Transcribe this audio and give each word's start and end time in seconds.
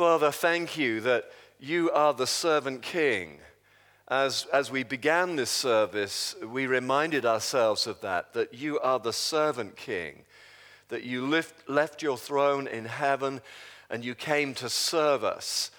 Father, 0.00 0.32
thank 0.32 0.78
you 0.78 1.02
that 1.02 1.30
you 1.58 1.90
are 1.90 2.14
the 2.14 2.26
servant 2.26 2.80
king. 2.80 3.36
As, 4.08 4.46
as 4.50 4.70
we 4.70 4.82
began 4.82 5.36
this 5.36 5.50
service, 5.50 6.34
we 6.42 6.66
reminded 6.66 7.26
ourselves 7.26 7.86
of 7.86 8.00
that, 8.00 8.32
that 8.32 8.54
you 8.54 8.80
are 8.80 8.98
the 8.98 9.12
servant 9.12 9.76
king, 9.76 10.22
that 10.88 11.02
you 11.02 11.26
lift, 11.26 11.68
left 11.68 12.02
your 12.02 12.16
throne 12.16 12.66
in 12.66 12.86
heaven 12.86 13.42
and 13.90 14.02
you 14.02 14.14
came 14.14 14.54
to 14.54 14.70
serve 14.70 15.22
us. 15.22 15.70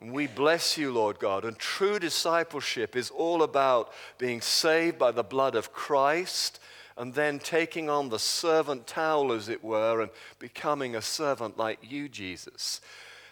And 0.00 0.10
we 0.10 0.26
bless 0.26 0.78
you, 0.78 0.90
Lord 0.90 1.18
God. 1.18 1.44
And 1.44 1.58
true 1.58 1.98
discipleship 1.98 2.96
is 2.96 3.10
all 3.10 3.42
about 3.42 3.92
being 4.16 4.40
saved 4.40 4.98
by 4.98 5.10
the 5.10 5.22
blood 5.22 5.54
of 5.54 5.74
Christ 5.74 6.60
and 6.96 7.12
then 7.12 7.38
taking 7.38 7.90
on 7.90 8.08
the 8.08 8.18
servant 8.18 8.86
towel, 8.86 9.32
as 9.32 9.50
it 9.50 9.62
were, 9.62 10.00
and 10.00 10.10
becoming 10.38 10.96
a 10.96 11.02
servant 11.02 11.58
like 11.58 11.78
you, 11.82 12.08
Jesus. 12.08 12.80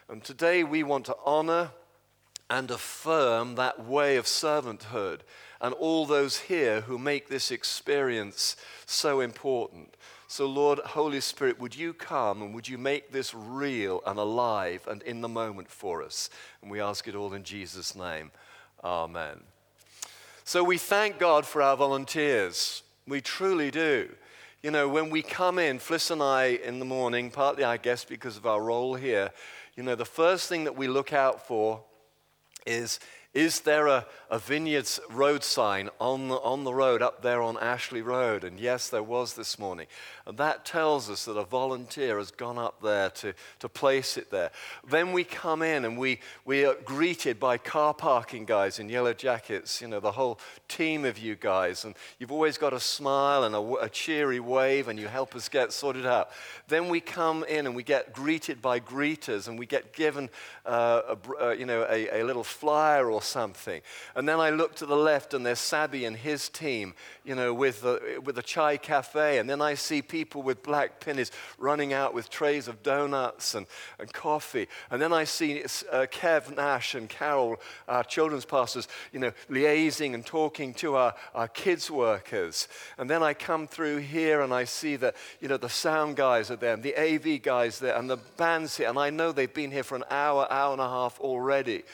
And 0.09 0.23
today 0.23 0.65
we 0.65 0.83
want 0.83 1.07
to 1.07 1.17
honor 1.25 1.71
and 2.51 2.71
affirm 2.71 3.55
that 3.55 3.85
way 3.85 4.17
of 4.17 4.27
servanthood 4.27 5.21
and 5.61 5.73
all 5.75 6.05
those 6.05 6.41
here 6.41 6.83
who 6.83 6.99
make 6.99 7.29
this 7.29 7.51
experience 7.51 8.55
so 8.85 9.21
important. 9.21 9.97
So, 10.29 10.47
Lord, 10.47 10.79
Holy 10.81 11.21
Spirit, 11.21 11.59
would 11.59 11.75
you 11.75 11.95
come 11.95 12.43
and 12.43 12.55
would 12.55 12.69
you 12.69 12.77
make 12.77 13.13
this 13.13 13.33
real 13.33 14.03
and 14.07 14.19
alive 14.19 14.87
and 14.87 15.03
in 15.05 15.23
the 15.23 15.29
moment 15.29 15.71
for 15.71 16.03
us? 16.03 16.29
And 16.61 16.71
we 16.71 16.81
ask 16.81 17.09
it 17.09 17.15
all 17.15 17.33
in 17.33 17.45
Jesus' 17.45 17.95
name. 17.97 18.31
Amen. 18.83 19.41
So, 20.45 20.63
we 20.63 20.77
thank 20.77 21.19
God 21.19 21.47
for 21.47 21.63
our 21.63 21.77
volunteers. 21.77 22.83
We 23.07 23.23
truly 23.23 23.71
do. 23.71 24.11
You 24.63 24.71
know, 24.71 24.89
when 24.89 25.11
we 25.11 25.23
come 25.23 25.59
in, 25.59 25.79
Fliss 25.79 26.11
and 26.11 26.23
I 26.23 26.59
in 26.65 26.79
the 26.79 26.85
morning, 26.85 27.31
partly 27.31 27.65
I 27.65 27.77
guess 27.77 28.05
because 28.05 28.37
of 28.37 28.47
our 28.47 28.63
role 28.63 28.95
here, 28.95 29.31
you 29.77 29.83
know, 29.83 29.95
the 29.95 30.05
first 30.05 30.49
thing 30.49 30.65
that 30.65 30.77
we 30.77 30.87
look 30.89 31.13
out 31.13 31.47
for 31.47 31.83
is 32.67 33.01
is 33.35 33.61
there 33.61 33.89
a, 33.89 34.07
a 34.31 34.39
vineyards 34.39 35.01
road 35.11 35.43
sign 35.43 35.91
on 36.01 36.29
the, 36.29 36.37
on 36.37 36.63
the 36.63 36.73
road 36.73 37.03
up 37.03 37.21
there 37.21 37.43
on 37.43 37.59
Ashley 37.59 38.01
Road? 38.01 38.45
And 38.45 38.61
yes, 38.61 38.89
there 38.89 39.03
was 39.03 39.35
this 39.35 39.59
morning. 39.59 39.89
And 40.25 40.39
that 40.39 40.65
tells 40.65 41.11
us 41.11 41.25
that 41.25 41.37
a 41.37 41.45
volunteer 41.45 42.19
has 42.19 42.31
gone 42.31 42.59
up 42.59 42.81
there 42.81 43.11
to, 43.11 43.35
to 43.59 43.69
place 43.69 44.17
it 44.17 44.31
there. 44.31 44.53
Then 44.89 45.13
we 45.13 45.25
come 45.25 45.63
in 45.63 45.85
and 45.85 45.99
we, 45.99 46.21
we 46.45 46.65
are 46.65 46.75
greeted 46.85 47.41
by 47.41 47.59
car 47.59 47.93
parking 47.93 48.45
guys 48.45 48.79
in 48.79 48.89
yellow 48.89 49.13
jackets, 49.13 49.83
you 49.83 49.89
know, 49.89 50.01
the 50.01 50.13
whole 50.13 50.39
team 50.69 51.05
of 51.05 51.19
you 51.19 51.35
guys. 51.35 51.85
And 51.85 51.97
you've 52.21 52.33
always 52.33 52.57
got 52.57 52.73
a 52.73 52.81
smile 52.81 53.43
and 53.43 53.55
a, 53.55 53.85
a 53.85 53.89
cheery 53.89 54.41
wave, 54.41 54.87
and 54.87 54.99
you 54.99 55.09
help 55.09 55.35
us 55.35 55.49
get 55.49 55.73
sorted 55.73 56.07
out. 56.07 56.31
Then 56.69 56.89
we 56.89 57.01
come 57.01 57.45
in 57.45 57.67
and 57.67 57.75
we 57.75 57.83
get 57.83 58.13
greeted 58.13 58.63
by 58.63 58.79
greeters, 58.79 59.49
and 59.49 59.59
we 59.59 59.67
get 59.67 59.93
given, 59.93 60.31
uh, 60.65 61.17
a, 61.17 61.45
uh, 61.49 61.51
you 61.51 61.67
know, 61.67 61.87
a, 61.91 62.21
a 62.21 62.25
little 62.25 62.45
flyer 62.45 63.11
or 63.11 63.21
something. 63.25 63.81
And 64.15 64.29
then 64.29 64.41
I 64.41 64.51
look 64.51 64.75
to 64.77 64.87
the 64.87 64.97
left, 64.97 65.35
and 65.35 65.45
there's 65.45 65.59
Sabi 65.59 66.05
and 66.05 66.17
his 66.17 66.49
team, 66.49 66.95
you 67.25 67.35
know, 67.35 67.53
with 67.53 67.83
the, 67.83 68.21
with 68.25 68.37
the 68.37 68.43
chai 68.43 68.77
cafe. 68.77 69.39
And 69.39 69.49
then 69.49 69.61
I 69.61 69.75
see 69.75 70.03
people 70.03 70.43
with 70.43 70.63
black 70.63 71.01
pennies 71.01 71.31
running 71.59 71.93
out 71.93 72.15
with 72.15 72.31
trays 72.31 72.69
of 72.69 72.83
donuts 72.83 73.55
and, 73.55 73.67
and 73.99 74.13
coffee. 74.13 74.69
And 74.91 75.01
then 75.01 75.13
I 75.13 75.25
see 75.25 75.63
uh, 75.63 76.07
Kev 76.11 76.55
Nash 76.57 76.95
and 76.95 77.09
Carol, 77.09 77.61
our 77.89 78.05
children's 78.05 78.45
pastors, 78.45 78.89
you 79.13 79.21
know, 79.21 79.33
liaising 79.51 80.15
and 80.15 80.25
talking 80.25 80.75
to 80.75 80.97
our, 80.97 81.15
our 81.35 81.49
kids' 81.49 81.91
workers. 81.91 82.69
And 82.99 83.09
then 83.09 83.23
I 83.23 83.35
come 83.35 83.67
through 83.67 83.99
here 83.99 84.41
and 84.41 84.53
I 84.53 84.65
see 84.65 84.97
that, 84.97 85.17
you 85.41 85.49
know, 85.49 85.57
the 85.57 85.69
sound 85.69 86.17
guys 86.17 86.51
are 86.51 86.57
there, 86.57 86.75
and 86.75 86.83
the 86.83 86.97
AV 86.97 87.43
guys 87.43 87.79
there, 87.79 87.97
and 87.97 88.09
the 88.09 88.19
band's 88.37 88.77
here. 88.77 88.89
And 88.89 88.99
I 88.99 89.11
know 89.11 89.33
they've 89.33 89.53
been 89.53 89.71
here 89.71 89.83
for 89.83 89.97
an 89.97 90.05
hour, 90.11 90.47
hour 90.51 90.73
and 90.73 90.81
a 90.81 90.89
half 90.89 91.21
already. 91.21 91.85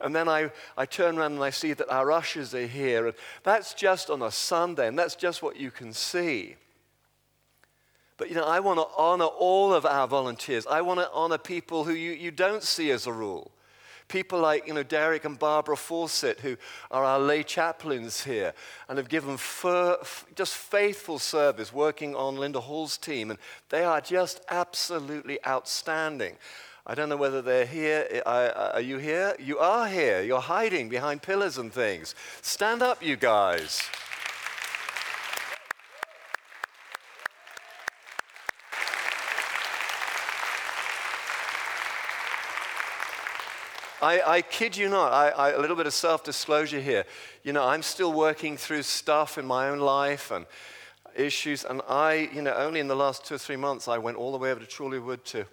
And 0.00 0.14
then 0.14 0.28
I, 0.28 0.50
I 0.76 0.86
turn 0.86 1.18
around 1.18 1.32
and 1.32 1.42
I 1.42 1.50
see 1.50 1.72
that 1.74 1.90
our 1.90 2.10
ushers 2.10 2.54
are 2.54 2.66
here. 2.66 3.06
And 3.06 3.16
that's 3.42 3.74
just 3.74 4.10
on 4.10 4.22
a 4.22 4.30
Sunday, 4.30 4.88
and 4.88 4.98
that's 4.98 5.14
just 5.14 5.42
what 5.42 5.56
you 5.56 5.70
can 5.70 5.92
see. 5.92 6.56
But 8.16 8.28
you 8.28 8.34
know, 8.34 8.44
I 8.44 8.60
want 8.60 8.78
to 8.78 8.86
honor 8.98 9.24
all 9.24 9.72
of 9.72 9.86
our 9.86 10.06
volunteers. 10.06 10.66
I 10.66 10.82
want 10.82 11.00
to 11.00 11.10
honor 11.12 11.38
people 11.38 11.84
who 11.84 11.92
you, 11.92 12.12
you 12.12 12.30
don't 12.30 12.62
see 12.62 12.90
as 12.90 13.06
a 13.06 13.12
rule. 13.12 13.50
People 14.08 14.40
like, 14.40 14.66
you 14.66 14.74
know, 14.74 14.82
Derek 14.82 15.24
and 15.24 15.38
Barbara 15.38 15.76
Fawcett, 15.76 16.40
who 16.40 16.56
are 16.90 17.04
our 17.04 17.20
lay 17.20 17.44
chaplains 17.44 18.24
here 18.24 18.52
and 18.88 18.98
have 18.98 19.08
given 19.08 19.38
just 20.34 20.54
faithful 20.56 21.18
service 21.18 21.72
working 21.72 22.16
on 22.16 22.36
Linda 22.36 22.60
Hall's 22.60 22.98
team. 22.98 23.30
And 23.30 23.38
they 23.68 23.84
are 23.84 24.00
just 24.00 24.40
absolutely 24.50 25.38
outstanding. 25.46 26.36
I 26.86 26.94
don't 26.94 27.08
know 27.08 27.16
whether 27.16 27.42
they're 27.42 27.66
here. 27.66 28.22
Are 28.24 28.80
you 28.80 28.98
here? 28.98 29.36
You 29.38 29.58
are 29.58 29.86
here. 29.86 30.22
You're 30.22 30.40
hiding 30.40 30.88
behind 30.88 31.22
pillars 31.22 31.58
and 31.58 31.72
things. 31.72 32.14
Stand 32.42 32.82
up, 32.82 33.02
you 33.02 33.16
guys. 33.16 33.82
I, 44.02 44.22
I, 44.26 44.42
kid 44.42 44.78
you 44.78 44.88
not, 44.88 45.12
I, 45.12 45.28
I, 45.28 45.50
a 45.50 45.60
little 45.60 45.76
bit 45.76 45.86
of 45.86 45.92
self 45.92 46.24
disclosure 46.24 46.80
here. 46.80 47.04
You 47.44 47.52
know, 47.52 47.66
I'm 47.66 47.82
still 47.82 48.14
working 48.14 48.56
through 48.56 48.82
stuff 48.84 49.36
in 49.36 49.44
my 49.44 49.68
own 49.68 49.78
life 49.78 50.30
and 50.30 50.46
issues, 51.14 51.64
and 51.66 51.82
I, 51.86 52.30
you 52.32 52.40
know, 52.40 52.54
only 52.54 52.80
in 52.80 52.88
the 52.88 52.96
last 52.96 53.26
two 53.26 53.34
or 53.34 53.38
three 53.38 53.56
months, 53.56 53.88
I 53.88 53.98
went 53.98 54.16
all 54.16 54.32
the 54.32 54.38
way 54.38 54.52
over 54.52 54.60
to 54.60 54.66
Chorleywood 54.66 55.24
to 55.24 55.44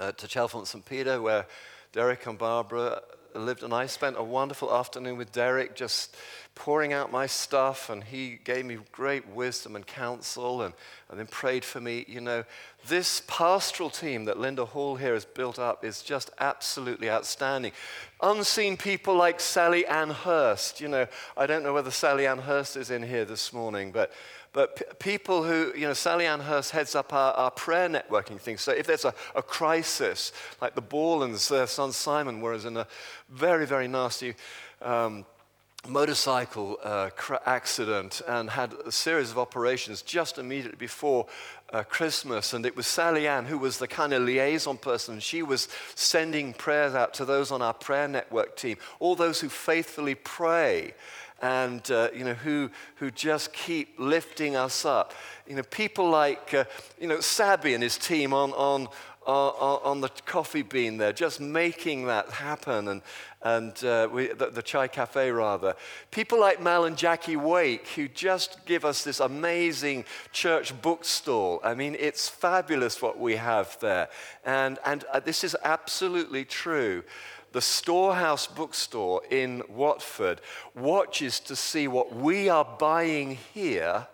uh, 0.00 0.12
to 0.12 0.26
Chalfont 0.26 0.66
St. 0.66 0.84
Peter, 0.84 1.20
where 1.20 1.46
Derek 1.92 2.26
and 2.26 2.38
Barbara 2.38 3.02
lived, 3.34 3.62
and 3.62 3.72
I 3.72 3.86
spent 3.86 4.16
a 4.18 4.22
wonderful 4.22 4.74
afternoon 4.74 5.16
with 5.16 5.30
Derek 5.30 5.76
just 5.76 6.16
pouring 6.54 6.92
out 6.92 7.12
my 7.12 7.26
stuff, 7.26 7.90
and 7.90 8.02
he 8.02 8.40
gave 8.42 8.64
me 8.64 8.78
great 8.90 9.28
wisdom 9.28 9.76
and 9.76 9.86
counsel 9.86 10.62
and, 10.62 10.74
and 11.08 11.18
then 11.18 11.26
prayed 11.26 11.64
for 11.64 11.80
me. 11.80 12.04
You 12.08 12.22
know, 12.22 12.44
this 12.88 13.22
pastoral 13.28 13.90
team 13.90 14.24
that 14.24 14.38
Linda 14.38 14.64
Hall 14.64 14.96
here 14.96 15.14
has 15.14 15.24
built 15.24 15.58
up 15.58 15.84
is 15.84 16.02
just 16.02 16.30
absolutely 16.40 17.10
outstanding. 17.10 17.72
Unseen 18.22 18.76
people 18.76 19.14
like 19.14 19.38
Sally 19.38 19.86
Ann 19.86 20.10
Hurst. 20.10 20.80
You 20.80 20.88
know, 20.88 21.06
I 21.36 21.46
don't 21.46 21.62
know 21.62 21.74
whether 21.74 21.90
Sally 21.90 22.26
Ann 22.26 22.38
Hurst 22.38 22.76
is 22.76 22.90
in 22.90 23.02
here 23.02 23.24
this 23.24 23.52
morning, 23.52 23.92
but 23.92 24.12
but 24.52 24.76
p- 24.76 24.84
people 24.98 25.44
who, 25.44 25.72
you 25.76 25.86
know, 25.86 25.92
Sally 25.92 26.26
Ann 26.26 26.40
Hurst 26.40 26.72
heads 26.72 26.94
up 26.94 27.12
our, 27.12 27.32
our 27.34 27.50
prayer 27.50 27.88
networking 27.88 28.40
thing. 28.40 28.58
So 28.58 28.72
if 28.72 28.86
there's 28.86 29.04
a, 29.04 29.14
a 29.34 29.42
crisis, 29.42 30.32
like 30.60 30.74
the 30.74 30.80
Borlands, 30.80 31.48
their 31.48 31.66
son 31.66 31.92
Simon 31.92 32.40
was 32.40 32.64
in 32.64 32.76
a 32.76 32.86
very, 33.28 33.66
very 33.66 33.86
nasty 33.86 34.34
um, 34.82 35.24
motorcycle 35.88 36.78
uh, 36.82 37.10
accident 37.46 38.20
and 38.28 38.50
had 38.50 38.74
a 38.84 38.92
series 38.92 39.30
of 39.30 39.38
operations 39.38 40.02
just 40.02 40.38
immediately 40.38 40.76
before 40.76 41.26
uh, 41.72 41.82
Christmas. 41.84 42.52
And 42.52 42.66
it 42.66 42.76
was 42.76 42.86
Sally 42.86 43.26
Ann 43.26 43.46
who 43.46 43.56
was 43.56 43.78
the 43.78 43.88
kind 43.88 44.12
of 44.12 44.22
liaison 44.22 44.76
person. 44.76 45.20
She 45.20 45.42
was 45.42 45.68
sending 45.94 46.52
prayers 46.52 46.94
out 46.94 47.14
to 47.14 47.24
those 47.24 47.50
on 47.50 47.62
our 47.62 47.72
prayer 47.72 48.08
network 48.08 48.56
team, 48.56 48.76
all 48.98 49.14
those 49.14 49.40
who 49.40 49.48
faithfully 49.48 50.14
pray 50.14 50.92
and 51.42 51.90
uh, 51.90 52.08
you 52.14 52.24
know, 52.24 52.34
who, 52.34 52.70
who 52.96 53.10
just 53.10 53.52
keep 53.52 53.94
lifting 53.98 54.56
us 54.56 54.84
up. 54.84 55.14
You 55.46 55.56
know, 55.56 55.62
people 55.62 56.08
like 56.08 56.54
uh, 56.54 56.64
you 57.00 57.08
know, 57.08 57.20
Sabi 57.20 57.74
and 57.74 57.82
his 57.82 57.96
team 57.96 58.32
on, 58.32 58.52
on, 58.52 58.88
on, 59.26 59.80
on, 59.84 60.00
the 60.00 60.08
coffee 60.26 60.62
bean 60.62 60.96
there, 60.96 61.12
just 61.12 61.40
making 61.40 62.06
that 62.06 62.30
happen, 62.30 62.88
and, 62.88 63.02
and 63.42 63.84
uh, 63.84 64.08
we, 64.10 64.28
the, 64.28 64.46
the, 64.46 64.62
Chai 64.62 64.88
Cafe 64.88 65.30
rather. 65.30 65.74
People 66.10 66.40
like 66.40 66.60
Mal 66.62 66.84
and 66.84 66.96
Jackie 66.96 67.36
Wake, 67.36 67.86
who 67.88 68.08
just 68.08 68.64
give 68.66 68.84
us 68.84 69.04
this 69.04 69.20
amazing 69.20 70.04
church 70.32 70.80
bookstall. 70.82 71.60
I 71.62 71.74
mean, 71.74 71.96
it's 71.98 72.28
fabulous 72.28 73.02
what 73.02 73.18
we 73.18 73.36
have 73.36 73.78
there. 73.80 74.08
And, 74.44 74.78
and 74.84 75.04
uh, 75.12 75.20
this 75.20 75.44
is 75.44 75.56
absolutely 75.64 76.44
true 76.44 77.02
the 77.52 77.60
Storehouse 77.60 78.46
bookstore 78.46 79.22
in 79.30 79.62
Watford 79.68 80.40
watches 80.74 81.40
to 81.40 81.56
see 81.56 81.88
what 81.88 82.14
we 82.14 82.48
are 82.48 82.64
buying 82.64 83.38
here 83.52 84.06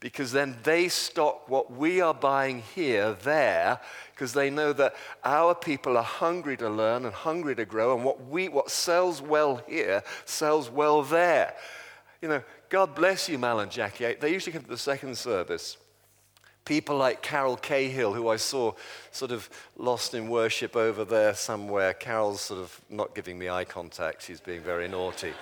because 0.00 0.32
then 0.32 0.56
they 0.64 0.88
stock 0.88 1.48
what 1.48 1.72
we 1.72 2.00
are 2.00 2.12
buying 2.12 2.62
here 2.74 3.14
there 3.22 3.80
because 4.12 4.32
they 4.32 4.50
know 4.50 4.72
that 4.72 4.94
our 5.24 5.54
people 5.54 5.96
are 5.96 6.02
hungry 6.02 6.56
to 6.58 6.68
learn 6.68 7.06
and 7.06 7.14
hungry 7.14 7.54
to 7.56 7.64
grow 7.64 7.94
and 7.94 8.04
what 8.04 8.26
we 8.26 8.48
what 8.48 8.70
sells 8.70 9.22
well 9.22 9.62
here 9.66 10.02
sells 10.24 10.70
well 10.70 11.02
there. 11.02 11.54
You 12.20 12.28
know 12.28 12.42
god 12.68 12.94
bless 12.94 13.28
you 13.28 13.38
mal 13.38 13.60
and 13.60 13.70
jackie. 13.70 14.14
They 14.14 14.32
usually 14.32 14.52
come 14.52 14.62
to 14.62 14.68
the 14.68 14.78
second 14.78 15.16
service 15.16 15.78
People 16.64 16.96
like 16.96 17.20
Carol 17.20 17.56
Cahill, 17.56 18.14
who 18.14 18.28
I 18.28 18.36
saw 18.36 18.72
sort 19.12 19.32
of 19.32 19.50
lost 19.76 20.14
in 20.14 20.28
worship 20.28 20.76
over 20.76 21.04
there 21.04 21.34
somewhere. 21.34 21.92
Carol's 21.92 22.40
sort 22.40 22.60
of 22.60 22.80
not 22.88 23.14
giving 23.14 23.38
me 23.38 23.50
eye 23.50 23.64
contact, 23.64 24.22
she's 24.22 24.40
being 24.40 24.62
very 24.62 24.88
naughty. 24.88 25.32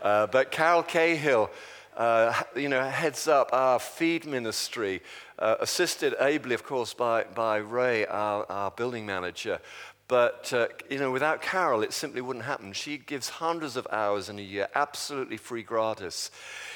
Uh, 0.00 0.26
but 0.26 0.50
Carol 0.50 0.82
Cahill, 0.82 1.50
uh, 1.96 2.42
you 2.56 2.68
know, 2.68 2.82
heads 2.82 3.28
up 3.28 3.50
our 3.52 3.78
feed 3.78 4.26
ministry, 4.26 5.02
uh, 5.38 5.56
assisted 5.60 6.14
ably, 6.20 6.54
of 6.54 6.64
course, 6.64 6.94
by, 6.94 7.24
by 7.24 7.56
Ray, 7.56 8.06
our, 8.06 8.50
our 8.50 8.70
building 8.70 9.06
manager. 9.06 9.60
But, 10.06 10.52
uh, 10.52 10.68
you 10.90 10.98
know, 10.98 11.10
without 11.10 11.40
Carol, 11.40 11.82
it 11.82 11.94
simply 11.94 12.20
wouldn't 12.20 12.44
happen. 12.44 12.74
She 12.74 12.98
gives 12.98 13.30
hundreds 13.30 13.74
of 13.74 13.86
hours 13.90 14.28
in 14.28 14.38
a 14.38 14.42
year, 14.42 14.68
absolutely 14.74 15.38
free 15.38 15.62
gratis. 15.62 16.30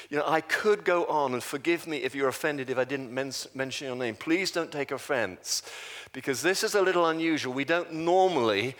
You 0.09 0.17
know, 0.17 0.25
I 0.25 0.41
could 0.41 0.83
go 0.83 1.05
on, 1.05 1.33
and 1.33 1.43
forgive 1.43 1.85
me 1.85 1.97
if 1.97 2.15
you're 2.15 2.27
offended 2.27 2.71
if 2.71 2.79
I 2.79 2.85
didn't 2.85 3.11
men- 3.13 3.31
mention 3.53 3.87
your 3.87 3.95
name. 3.95 4.15
Please 4.15 4.49
don't 4.49 4.71
take 4.71 4.91
offense, 4.91 5.61
because 6.11 6.41
this 6.41 6.63
is 6.63 6.73
a 6.73 6.81
little 6.81 7.05
unusual. 7.05 7.53
We 7.53 7.65
don't 7.65 7.93
normally 7.93 8.75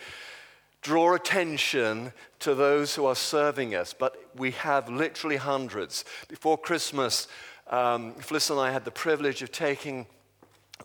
draw 0.82 1.14
attention 1.14 2.12
to 2.40 2.54
those 2.54 2.96
who 2.96 3.06
are 3.06 3.14
serving 3.14 3.76
us, 3.76 3.94
but 3.94 4.16
we 4.34 4.50
have 4.52 4.88
literally 4.88 5.36
hundreds. 5.36 6.04
Before 6.26 6.58
Christmas, 6.58 7.28
um, 7.68 8.14
Fliss 8.14 8.50
and 8.50 8.58
I 8.58 8.72
had 8.72 8.84
the 8.84 8.90
privilege 8.90 9.42
of 9.42 9.52
taking 9.52 10.06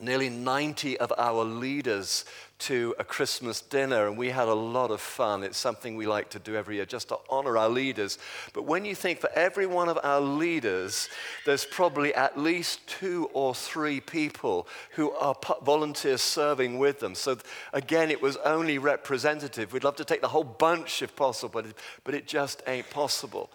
nearly 0.02 0.30
90 0.30 0.98
of 1.00 1.12
our 1.18 1.44
leaders 1.44 2.26
to 2.58 2.96
a 2.98 3.04
Christmas 3.04 3.62
dinner, 3.62 4.08
and 4.08 4.18
we 4.18 4.30
had 4.30 4.48
a 4.48 4.54
lot 4.54 4.90
of 4.90 5.02
fun. 5.02 5.44
It's 5.44 5.58
something 5.58 5.96
we 5.96 6.08
like 6.08 6.30
to 6.30 6.40
do 6.40 6.56
every 6.56 6.76
year 6.76 6.86
just 6.86 7.10
to 7.10 7.18
honor 7.30 7.58
our 7.58 7.68
leaders. 7.68 8.18
But 8.54 8.64
when 8.64 8.86
you 8.86 8.96
think 8.96 9.20
for 9.20 9.30
every 9.36 9.66
one 9.66 9.90
of 9.90 10.00
our 10.04 10.22
leaders, 10.22 11.10
there's 11.46 11.66
probably 11.66 12.14
at 12.14 12.40
least 12.40 12.88
two 12.88 13.30
or 13.34 13.54
three 13.54 14.00
people 14.00 14.68
who 14.92 15.12
are 15.12 15.36
volunteers 15.64 16.22
serving 16.22 16.80
with 16.80 17.00
them. 17.00 17.14
So 17.14 17.38
again, 17.74 18.10
it 18.10 18.22
was 18.22 18.38
only 18.38 18.78
representative. 18.78 19.74
We'd 19.74 19.84
love 19.84 19.98
to 19.98 20.06
take 20.06 20.22
the 20.22 20.30
whole 20.30 20.46
bunch 20.46 21.02
if 21.02 21.16
possible, 21.16 21.52
but 21.62 21.66
it, 21.66 21.78
but 22.06 22.16
it 22.16 22.26
just 22.26 22.64
ain't 22.68 22.90
possible. 22.90 23.52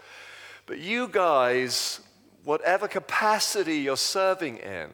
But 0.66 0.78
you 0.78 1.08
guys, 1.08 2.00
whatever 2.44 2.86
capacity 2.86 3.78
you're 3.78 3.96
serving 3.96 4.58
in, 4.58 4.90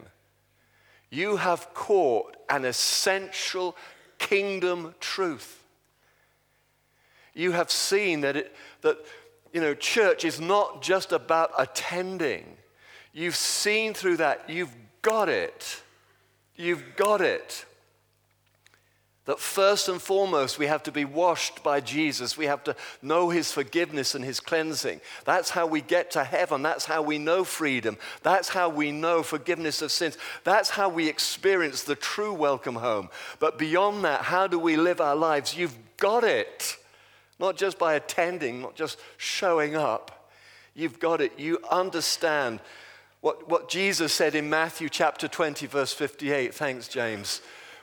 you 1.09 1.37
have 1.37 1.73
caught 1.73 2.35
an 2.49 2.65
essential 2.65 3.75
kingdom 4.17 4.95
truth. 4.99 5.63
You 7.33 7.51
have 7.51 7.69
seen 7.71 8.21
that, 8.21 8.35
it, 8.35 8.55
that 8.81 8.97
you 9.53 9.61
know, 9.61 9.75
church 9.75 10.25
is 10.25 10.41
not 10.41 10.81
just 10.81 11.11
about 11.11 11.51
attending. 11.57 12.57
You've 13.13 13.35
seen 13.35 13.93
through 13.93 14.17
that. 14.17 14.49
You've 14.49 14.75
got 15.01 15.29
it. 15.29 15.81
You've 16.55 16.95
got 16.95 17.21
it 17.21 17.66
that 19.27 19.39
first 19.39 19.89
and 19.89 20.01
foremost 20.01 20.57
we 20.57 20.67
have 20.67 20.81
to 20.83 20.91
be 20.91 21.03
washed 21.03 21.61
by 21.61 21.81
Jesus. 21.81 22.37
We 22.37 22.45
have 22.45 22.63
to 22.63 22.75
know 23.01 23.29
his 23.29 23.51
forgiveness 23.51 24.15
and 24.15 24.23
his 24.23 24.39
cleansing. 24.39 25.01
That's 25.25 25.49
how 25.49 25.67
we 25.67 25.81
get 25.81 26.11
to 26.11 26.23
heaven. 26.23 26.61
That's 26.61 26.85
how 26.85 27.01
we 27.01 27.17
know 27.17 27.43
freedom. 27.43 27.97
That's 28.23 28.47
how 28.47 28.69
we 28.69 28.93
know 28.93 29.23
forgiveness 29.23 29.81
of 29.81 29.91
sins. 29.91 30.17
That's 30.45 30.69
how 30.69 30.87
we 30.87 31.09
experience 31.09 31.83
the 31.83 31.95
true 31.95 32.33
welcome 32.33 32.75
home. 32.75 33.09
But 33.39 33.59
beyond 33.59 34.05
that, 34.05 34.21
how 34.21 34.47
do 34.47 34.57
we 34.57 34.77
live 34.77 35.01
our 35.01 35.15
lives? 35.15 35.57
You've 35.57 35.77
got 35.97 36.23
it. 36.23 36.77
Not 37.37 37.57
just 37.57 37.77
by 37.77 37.95
attending, 37.95 38.61
not 38.61 38.75
just 38.75 38.97
showing 39.17 39.75
up. 39.75 40.31
You've 40.73 41.01
got 41.01 41.19
it. 41.19 41.37
You 41.37 41.59
understand 41.69 42.61
what, 43.19 43.49
what 43.49 43.67
Jesus 43.67 44.13
said 44.13 44.35
in 44.35 44.49
Matthew 44.49 44.87
chapter 44.87 45.27
20, 45.27 45.67
verse 45.67 45.91
58. 45.91 46.53
Thanks, 46.53 46.87
James. 46.87 47.41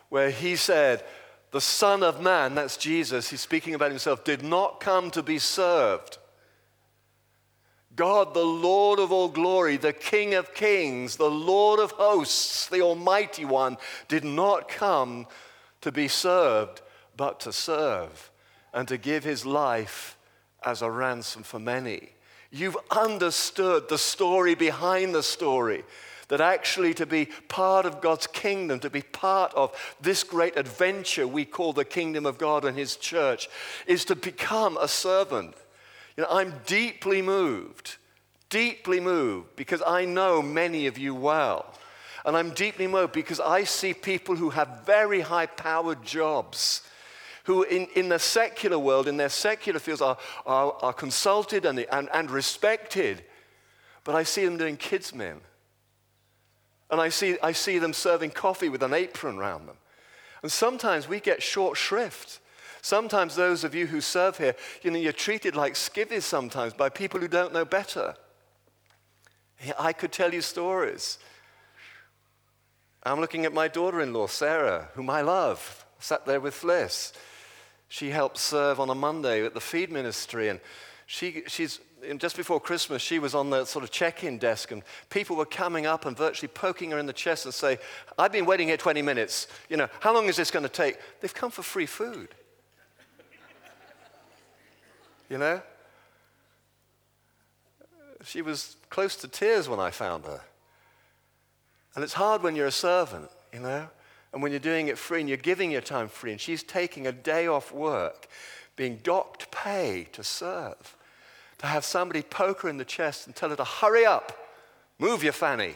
Where 0.08 0.31
he 0.31 0.56
said, 0.56 1.05
the 1.54 1.60
Son 1.60 2.02
of 2.02 2.20
Man, 2.20 2.56
that's 2.56 2.76
Jesus, 2.76 3.30
he's 3.30 3.40
speaking 3.40 3.76
about 3.76 3.90
himself, 3.90 4.24
did 4.24 4.42
not 4.42 4.80
come 4.80 5.08
to 5.12 5.22
be 5.22 5.38
served. 5.38 6.18
God, 7.94 8.34
the 8.34 8.44
Lord 8.44 8.98
of 8.98 9.12
all 9.12 9.28
glory, 9.28 9.76
the 9.76 9.92
King 9.92 10.34
of 10.34 10.52
kings, 10.52 11.14
the 11.14 11.30
Lord 11.30 11.78
of 11.78 11.92
hosts, 11.92 12.66
the 12.66 12.80
Almighty 12.80 13.44
One, 13.44 13.76
did 14.08 14.24
not 14.24 14.66
come 14.66 15.28
to 15.82 15.92
be 15.92 16.08
served, 16.08 16.82
but 17.16 17.38
to 17.38 17.52
serve 17.52 18.32
and 18.72 18.88
to 18.88 18.98
give 18.98 19.22
his 19.22 19.46
life 19.46 20.18
as 20.64 20.82
a 20.82 20.90
ransom 20.90 21.44
for 21.44 21.60
many. 21.60 22.08
You've 22.50 22.76
understood 22.90 23.88
the 23.88 23.98
story 23.98 24.56
behind 24.56 25.14
the 25.14 25.22
story 25.22 25.84
that 26.28 26.40
actually 26.40 26.94
to 26.94 27.06
be 27.06 27.26
part 27.48 27.86
of 27.86 28.00
God's 28.00 28.26
kingdom, 28.26 28.80
to 28.80 28.90
be 28.90 29.02
part 29.02 29.52
of 29.54 29.72
this 30.00 30.24
great 30.24 30.56
adventure 30.56 31.26
we 31.26 31.44
call 31.44 31.72
the 31.72 31.84
kingdom 31.84 32.26
of 32.26 32.38
God 32.38 32.64
and 32.64 32.76
His 32.76 32.96
church, 32.96 33.48
is 33.86 34.04
to 34.06 34.16
become 34.16 34.76
a 34.76 34.88
servant. 34.88 35.54
You 36.16 36.22
know, 36.22 36.30
I'm 36.30 36.54
deeply 36.66 37.22
moved, 37.22 37.96
deeply 38.48 39.00
moved, 39.00 39.56
because 39.56 39.82
I 39.86 40.04
know 40.04 40.40
many 40.40 40.86
of 40.86 40.98
you 40.98 41.14
well. 41.14 41.74
And 42.24 42.36
I'm 42.36 42.54
deeply 42.54 42.86
moved 42.86 43.12
because 43.12 43.38
I 43.38 43.64
see 43.64 43.92
people 43.92 44.36
who 44.36 44.50
have 44.50 44.82
very 44.86 45.20
high 45.20 45.46
powered 45.46 46.02
jobs 46.02 46.82
who 47.44 47.62
in, 47.64 47.86
in 47.94 48.08
the 48.08 48.18
secular 48.18 48.78
world, 48.78 49.06
in 49.06 49.18
their 49.18 49.28
secular 49.28 49.78
fields, 49.78 50.00
are, 50.00 50.16
are, 50.46 50.72
are 50.80 50.92
consulted 50.92 51.66
and, 51.66 51.78
and, 51.92 52.08
and 52.12 52.30
respected. 52.30 53.22
But 54.02 54.14
I 54.14 54.22
see 54.22 54.44
them 54.44 54.56
doing 54.56 54.76
kids' 54.78 55.14
men 55.14 55.40
and 56.94 57.02
I 57.02 57.08
see, 57.08 57.37
I 57.43 57.50
see 57.50 57.81
them 57.81 57.93
serving 57.93 58.31
coffee 58.31 58.69
with 58.69 58.81
an 58.85 58.93
apron 58.93 59.37
around 59.37 59.67
them. 59.67 59.79
And 60.43 60.52
sometimes 60.52 61.08
we 61.08 61.19
get 61.19 61.43
short 61.43 61.76
shrift. 61.76 62.38
Sometimes 62.82 63.35
those 63.35 63.64
of 63.64 63.75
you 63.75 63.88
who 63.88 64.00
serve 64.00 64.38
here, 64.38 64.55
you 64.82 64.93
know, 64.93 65.00
you're 65.00 65.11
treated 65.11 65.56
like 65.56 65.75
skivvies 65.75 66.23
sometimes 66.23 66.73
by 66.73 66.88
people 66.88 67.19
who 67.19 67.26
don't 67.26 67.52
know 67.52 67.64
better. 67.64 68.14
I 69.76 69.93
could 69.93 70.12
tell 70.12 70.32
you 70.32 70.41
stories. 70.41 71.19
I'm 73.02 73.20
looking 73.20 73.44
at 73.44 73.52
my 73.52 73.67
daughter 73.67 74.00
in 74.00 74.12
law, 74.12 74.29
Sarah, 74.29 74.88
whom 74.94 75.11
I 75.11 75.23
love, 75.23 75.85
sat 75.99 76.25
there 76.26 76.38
with 76.38 76.55
Fliss. 76.55 77.12
She 77.88 78.11
helped 78.11 78.38
serve 78.38 78.79
on 78.79 78.88
a 78.88 78.94
Monday 78.94 79.44
at 79.44 79.55
the 79.55 79.61
feed 79.61 79.91
ministry, 79.91 80.49
and 80.49 80.61
she, 81.06 81.43
she's 81.49 81.81
just 82.18 82.36
before 82.36 82.60
Christmas, 82.60 83.02
she 83.02 83.18
was 83.18 83.34
on 83.34 83.50
the 83.50 83.64
sort 83.64 83.84
of 83.84 83.90
check 83.90 84.24
in 84.24 84.38
desk, 84.38 84.70
and 84.70 84.82
people 85.10 85.36
were 85.36 85.46
coming 85.46 85.86
up 85.86 86.06
and 86.06 86.16
virtually 86.16 86.48
poking 86.48 86.90
her 86.90 86.98
in 86.98 87.06
the 87.06 87.12
chest 87.12 87.44
and 87.44 87.54
say, 87.54 87.78
I've 88.18 88.32
been 88.32 88.46
waiting 88.46 88.68
here 88.68 88.76
20 88.76 89.02
minutes. 89.02 89.48
You 89.68 89.76
know, 89.76 89.88
how 90.00 90.14
long 90.14 90.26
is 90.26 90.36
this 90.36 90.50
going 90.50 90.62
to 90.62 90.68
take? 90.68 90.98
They've 91.20 91.34
come 91.34 91.50
for 91.50 91.62
free 91.62 91.86
food. 91.86 92.28
you 95.30 95.38
know? 95.38 95.60
She 98.24 98.42
was 98.42 98.76
close 98.90 99.16
to 99.16 99.28
tears 99.28 99.68
when 99.68 99.80
I 99.80 99.90
found 99.90 100.24
her. 100.24 100.40
And 101.94 102.02
it's 102.02 102.14
hard 102.14 102.42
when 102.42 102.56
you're 102.56 102.66
a 102.66 102.72
servant, 102.72 103.30
you 103.52 103.60
know? 103.60 103.88
And 104.32 104.42
when 104.42 104.50
you're 104.50 104.58
doing 104.58 104.88
it 104.88 104.98
free 104.98 105.20
and 105.20 105.28
you're 105.28 105.38
giving 105.38 105.70
your 105.70 105.80
time 105.80 106.08
free, 106.08 106.32
and 106.32 106.40
she's 106.40 106.62
taking 106.62 107.06
a 107.06 107.12
day 107.12 107.46
off 107.46 107.72
work, 107.72 108.26
being 108.76 108.98
docked 109.02 109.50
pay 109.50 110.08
to 110.12 110.24
serve 110.24 110.96
to 111.58 111.67
have 111.67 111.84
somebody 111.84 112.23
poke 112.23 112.63
her 112.63 112.69
in 112.69 112.77
the 112.77 112.84
chest 112.84 113.27
and 113.27 113.34
tell 113.34 113.51
her 113.51 113.56
to 113.56 113.65
hurry 113.65 114.05
up, 114.05 114.37
move 114.99 115.23
your 115.23 115.32
fanny. 115.32 115.75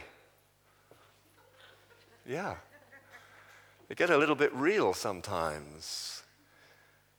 Yeah. 2.27 2.57
They 3.89 3.95
get 3.95 4.11
a 4.11 4.19
little 4.19 4.35
bit 4.35 4.53
real 4.55 4.93
sometimes. 4.93 6.23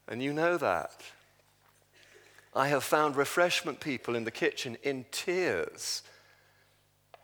And 0.08 0.22
you 0.22 0.32
know 0.32 0.56
that. 0.56 1.02
I 2.54 2.68
have 2.68 2.82
found 2.82 3.16
refreshment 3.16 3.80
people 3.80 4.16
in 4.16 4.24
the 4.24 4.30
kitchen 4.30 4.76
in 4.82 5.04
tears 5.10 6.02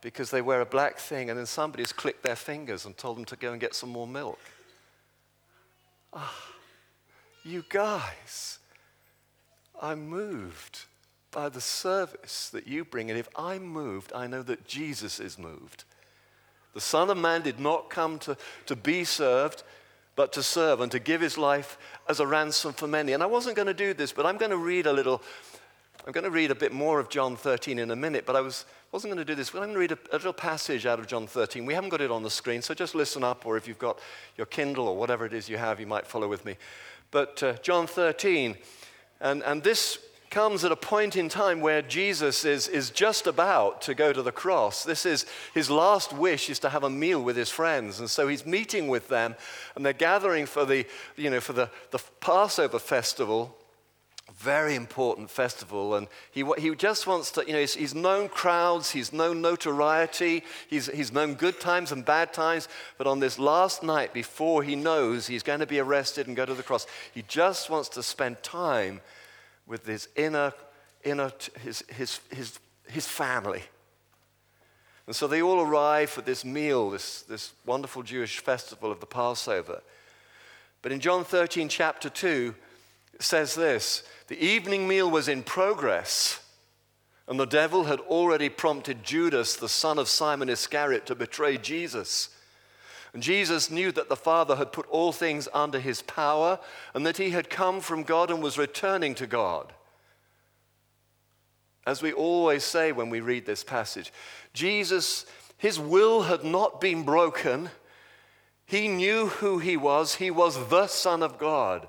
because 0.00 0.30
they 0.30 0.42
wear 0.42 0.60
a 0.60 0.66
black 0.66 0.98
thing 0.98 1.30
and 1.30 1.38
then 1.38 1.46
somebody's 1.46 1.92
clicked 1.92 2.22
their 2.22 2.36
fingers 2.36 2.86
and 2.86 2.96
told 2.96 3.16
them 3.16 3.24
to 3.26 3.36
go 3.36 3.50
and 3.52 3.60
get 3.60 3.74
some 3.74 3.88
more 3.88 4.06
milk. 4.06 4.38
Ah, 6.12 6.34
you 7.44 7.64
guys, 7.68 8.58
I'm 9.80 10.08
moved 10.08 10.84
by 11.36 11.50
the 11.50 11.60
service 11.60 12.48
that 12.48 12.66
you 12.66 12.82
bring. 12.82 13.10
And 13.10 13.18
if 13.18 13.28
I'm 13.36 13.62
moved, 13.62 14.10
I 14.14 14.26
know 14.26 14.42
that 14.44 14.66
Jesus 14.66 15.20
is 15.20 15.38
moved. 15.38 15.84
The 16.72 16.80
Son 16.80 17.10
of 17.10 17.18
Man 17.18 17.42
did 17.42 17.60
not 17.60 17.90
come 17.90 18.18
to, 18.20 18.38
to 18.64 18.74
be 18.74 19.04
served, 19.04 19.62
but 20.14 20.32
to 20.32 20.42
serve 20.42 20.80
and 20.80 20.90
to 20.92 20.98
give 20.98 21.20
his 21.20 21.36
life 21.36 21.76
as 22.08 22.20
a 22.20 22.26
ransom 22.26 22.72
for 22.72 22.86
many. 22.86 23.12
And 23.12 23.22
I 23.22 23.26
wasn't 23.26 23.54
going 23.54 23.66
to 23.66 23.74
do 23.74 23.92
this, 23.92 24.12
but 24.12 24.24
I'm 24.24 24.38
going 24.38 24.50
to 24.50 24.56
read 24.56 24.86
a 24.86 24.94
little. 24.94 25.20
I'm 26.06 26.12
going 26.14 26.24
to 26.24 26.30
read 26.30 26.50
a 26.50 26.54
bit 26.54 26.72
more 26.72 27.00
of 27.00 27.10
John 27.10 27.36
13 27.36 27.80
in 27.80 27.90
a 27.90 27.96
minute, 27.96 28.24
but 28.24 28.34
I 28.34 28.40
was, 28.40 28.64
wasn't 28.90 29.12
going 29.12 29.26
to 29.26 29.30
do 29.30 29.34
this. 29.34 29.50
But 29.50 29.58
I'm 29.58 29.74
going 29.74 29.74
to 29.74 29.80
read 29.80 29.92
a, 29.92 29.98
a 30.12 30.16
little 30.16 30.32
passage 30.32 30.86
out 30.86 30.98
of 30.98 31.06
John 31.06 31.26
13. 31.26 31.66
We 31.66 31.74
haven't 31.74 31.90
got 31.90 32.00
it 32.00 32.10
on 32.10 32.22
the 32.22 32.30
screen, 32.30 32.62
so 32.62 32.72
just 32.72 32.94
listen 32.94 33.22
up, 33.22 33.44
or 33.44 33.58
if 33.58 33.68
you've 33.68 33.78
got 33.78 33.98
your 34.38 34.46
Kindle 34.46 34.88
or 34.88 34.96
whatever 34.96 35.26
it 35.26 35.34
is 35.34 35.50
you 35.50 35.58
have, 35.58 35.80
you 35.80 35.86
might 35.86 36.06
follow 36.06 36.28
with 36.28 36.46
me. 36.46 36.56
But 37.10 37.42
uh, 37.42 37.52
John 37.58 37.86
13, 37.86 38.56
and, 39.20 39.42
and 39.42 39.62
this 39.62 39.98
comes 40.36 40.66
at 40.66 40.70
a 40.70 40.76
point 40.76 41.16
in 41.16 41.30
time 41.30 41.62
where 41.62 41.80
Jesus 41.80 42.44
is, 42.44 42.68
is 42.68 42.90
just 42.90 43.26
about 43.26 43.80
to 43.80 43.94
go 43.94 44.12
to 44.12 44.22
the 44.22 44.30
cross. 44.30 44.84
This 44.84 45.06
is 45.06 45.24
his 45.54 45.70
last 45.70 46.12
wish 46.12 46.50
is 46.50 46.58
to 46.58 46.68
have 46.68 46.84
a 46.84 46.90
meal 46.90 47.22
with 47.22 47.36
his 47.36 47.48
friends. 47.48 48.00
And 48.00 48.10
so 48.10 48.28
he's 48.28 48.44
meeting 48.44 48.88
with 48.88 49.08
them 49.08 49.34
and 49.74 49.82
they're 49.82 49.94
gathering 49.94 50.44
for 50.44 50.66
the, 50.66 50.84
you 51.16 51.30
know, 51.30 51.40
for 51.40 51.54
the, 51.54 51.70
the 51.90 52.00
Passover 52.20 52.78
festival. 52.78 53.56
very 54.38 54.74
important 54.74 55.30
festival. 55.30 55.94
And 55.94 56.06
he, 56.30 56.44
he 56.58 56.74
just 56.74 57.06
wants 57.06 57.30
to, 57.32 57.44
you 57.46 57.54
know, 57.54 57.60
he's, 57.60 57.74
he's 57.74 57.94
known 57.94 58.28
crowds, 58.28 58.90
he's 58.90 59.14
known 59.14 59.40
notoriety, 59.40 60.44
he's, 60.68 60.86
he's 60.88 61.12
known 61.12 61.34
good 61.34 61.60
times 61.60 61.92
and 61.92 62.04
bad 62.04 62.34
times. 62.34 62.68
But 62.98 63.06
on 63.06 63.20
this 63.20 63.38
last 63.38 63.82
night, 63.82 64.12
before 64.12 64.62
he 64.62 64.76
knows 64.76 65.26
he's 65.26 65.42
going 65.42 65.60
to 65.60 65.66
be 65.66 65.78
arrested 65.78 66.26
and 66.26 66.36
go 66.36 66.44
to 66.44 66.52
the 66.52 66.62
cross, 66.62 66.86
he 67.14 67.22
just 67.26 67.70
wants 67.70 67.88
to 67.90 68.02
spend 68.02 68.42
time 68.42 69.00
with 69.66 69.86
his 69.86 70.08
inner, 70.16 70.52
inner 71.04 71.32
his, 71.60 71.84
his, 71.88 72.20
his, 72.30 72.58
his 72.88 73.06
family. 73.06 73.62
And 75.06 75.14
so 75.14 75.26
they 75.26 75.42
all 75.42 75.60
arrive 75.60 76.10
for 76.10 76.22
this 76.22 76.44
meal, 76.44 76.90
this, 76.90 77.22
this 77.22 77.52
wonderful 77.64 78.02
Jewish 78.02 78.40
festival 78.40 78.90
of 78.90 79.00
the 79.00 79.06
Passover. 79.06 79.82
But 80.82 80.92
in 80.92 81.00
John 81.00 81.24
13, 81.24 81.68
chapter 81.68 82.08
2, 82.08 82.54
it 83.14 83.22
says 83.22 83.54
this 83.54 84.02
The 84.28 84.42
evening 84.42 84.86
meal 84.88 85.10
was 85.10 85.28
in 85.28 85.42
progress, 85.42 86.44
and 87.28 87.38
the 87.38 87.46
devil 87.46 87.84
had 87.84 88.00
already 88.00 88.48
prompted 88.48 89.04
Judas, 89.04 89.56
the 89.56 89.68
son 89.68 89.98
of 89.98 90.08
Simon 90.08 90.48
Iscariot, 90.48 91.06
to 91.06 91.14
betray 91.14 91.56
Jesus. 91.56 92.30
And 93.16 93.22
Jesus 93.22 93.70
knew 93.70 93.92
that 93.92 94.10
the 94.10 94.14
Father 94.14 94.56
had 94.56 94.72
put 94.72 94.86
all 94.90 95.10
things 95.10 95.48
under 95.54 95.80
his 95.80 96.02
power, 96.02 96.58
and 96.92 97.06
that 97.06 97.16
he 97.16 97.30
had 97.30 97.48
come 97.48 97.80
from 97.80 98.02
God 98.02 98.30
and 98.30 98.42
was 98.42 98.58
returning 98.58 99.14
to 99.14 99.26
God. 99.26 99.72
As 101.86 102.02
we 102.02 102.12
always 102.12 102.62
say 102.62 102.92
when 102.92 103.08
we 103.08 103.20
read 103.20 103.46
this 103.46 103.64
passage, 103.64 104.12
Jesus, 104.52 105.24
his 105.56 105.80
will 105.80 106.24
had 106.24 106.44
not 106.44 106.78
been 106.78 107.04
broken. 107.04 107.70
He 108.66 108.86
knew 108.86 109.28
who 109.28 109.60
he 109.60 109.78
was. 109.78 110.16
He 110.16 110.30
was 110.30 110.68
the 110.68 110.86
Son 110.86 111.22
of 111.22 111.38
God. 111.38 111.88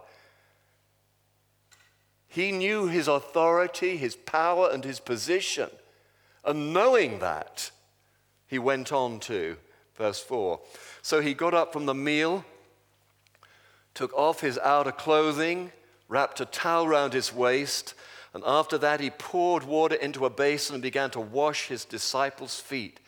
He 2.30 2.54
knew 2.54 2.88
his 2.88 3.10
authority, 3.10 3.98
his 3.98 4.16
power, 4.16 4.70
and 4.72 4.86
his 4.86 5.02
position. 5.02 5.72
And 6.46 6.72
knowing 6.72 7.20
that, 7.20 7.72
he 8.48 8.58
went 8.58 8.94
on 8.94 9.20
to, 9.20 9.58
verse 9.98 10.20
4. 10.20 10.60
So 11.02 11.22
he 11.22 11.34
got 11.34 11.54
up 11.54 11.74
from 11.74 11.86
the 11.86 11.94
meal, 11.94 12.46
took 13.94 14.14
off 14.14 14.42
his 14.42 14.58
outer 14.60 14.92
clothing, 14.92 15.72
wrapped 16.08 16.40
a 16.40 16.46
towel 16.46 16.88
round 16.88 17.14
his 17.14 17.34
waist, 17.34 17.94
and 18.34 18.44
after 18.46 18.78
that 18.78 19.00
he 19.00 19.10
poured 19.10 19.64
water 19.64 19.96
into 19.96 20.26
a 20.26 20.30
basin 20.30 20.76
and 20.76 20.84
began 20.84 21.10
to 21.12 21.20
wash 21.20 21.68
his 21.68 21.86
disciples' 21.86 22.60
feet, 22.60 23.00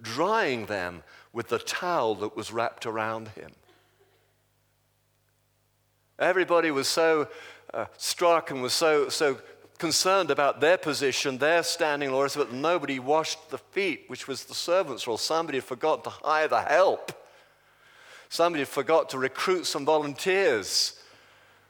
drying 0.00 0.66
them 0.66 1.02
with 1.32 1.48
the 1.48 1.58
towel 1.58 2.14
that 2.16 2.36
was 2.36 2.52
wrapped 2.52 2.86
around 2.86 3.28
him. 3.28 3.50
Everybody 6.18 6.70
was 6.70 6.88
so 6.88 7.28
uh, 7.72 7.86
struck 7.96 8.50
and 8.50 8.62
was 8.62 8.72
so, 8.72 9.08
so 9.08 9.38
concerned 9.78 10.30
about 10.30 10.60
their 10.60 10.76
position, 10.76 11.38
their 11.38 11.62
standing, 11.62 12.10
Lord, 12.10 12.32
but 12.36 12.52
nobody 12.52 12.98
washed 12.98 13.50
the 13.50 13.58
feet, 13.58 14.04
which 14.08 14.26
was 14.26 14.44
the 14.44 14.54
servant's 14.54 15.06
role. 15.06 15.16
Somebody 15.16 15.58
had 15.58 15.64
forgotten 15.64 16.04
to 16.04 16.10
hire 16.10 16.48
the 16.48 16.60
help. 16.60 17.12
Somebody 18.28 18.62
had 18.62 18.68
forgot 18.68 19.10
to 19.10 19.18
recruit 19.18 19.66
some 19.66 19.84
volunteers. 19.84 20.98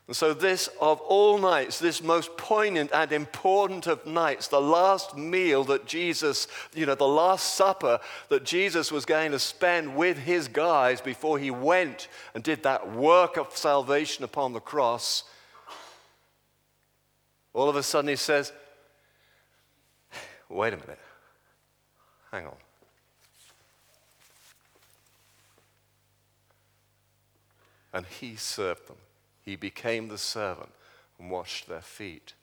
And 0.08 0.16
so, 0.16 0.32
this 0.32 0.70
of 0.80 1.00
all 1.02 1.36
nights, 1.36 1.78
this 1.78 2.02
most 2.02 2.34
poignant 2.38 2.90
and 2.94 3.12
important 3.12 3.86
of 3.86 4.06
nights, 4.06 4.48
the 4.48 4.60
last 4.60 5.14
meal 5.14 5.64
that 5.64 5.84
Jesus, 5.84 6.48
you 6.74 6.86
know, 6.86 6.94
the 6.94 7.06
last 7.06 7.54
supper 7.56 8.00
that 8.30 8.42
Jesus 8.42 8.90
was 8.90 9.04
going 9.04 9.32
to 9.32 9.38
spend 9.38 9.94
with 9.94 10.16
his 10.16 10.48
guys 10.48 11.02
before 11.02 11.38
he 11.38 11.50
went 11.50 12.08
and 12.34 12.42
did 12.42 12.62
that 12.62 12.90
work 12.90 13.36
of 13.36 13.54
salvation 13.54 14.24
upon 14.24 14.54
the 14.54 14.60
cross, 14.60 15.24
all 17.58 17.68
of 17.68 17.74
a 17.74 17.82
sudden 17.82 18.08
he 18.08 18.16
says, 18.16 18.52
Wait 20.48 20.72
a 20.72 20.76
minute. 20.76 21.00
Hang 22.30 22.46
on. 22.46 22.54
And 27.92 28.06
he 28.06 28.36
served 28.36 28.86
them. 28.86 28.96
He 29.44 29.56
became 29.56 30.06
the 30.08 30.18
servant 30.18 30.70
and 31.18 31.30
washed 31.30 31.68
their 31.68 31.80
feet. 31.80 32.34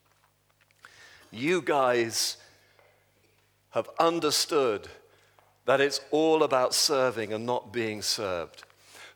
You 1.32 1.62
guys 1.62 2.36
have 3.70 3.90
understood 4.00 4.90
that 5.66 5.80
it's 5.80 6.02
all 6.12 6.44
about 6.44 6.74
serving 6.74 7.32
and 7.32 7.46
not 7.46 7.72
being 7.72 8.02
served. 8.02 8.65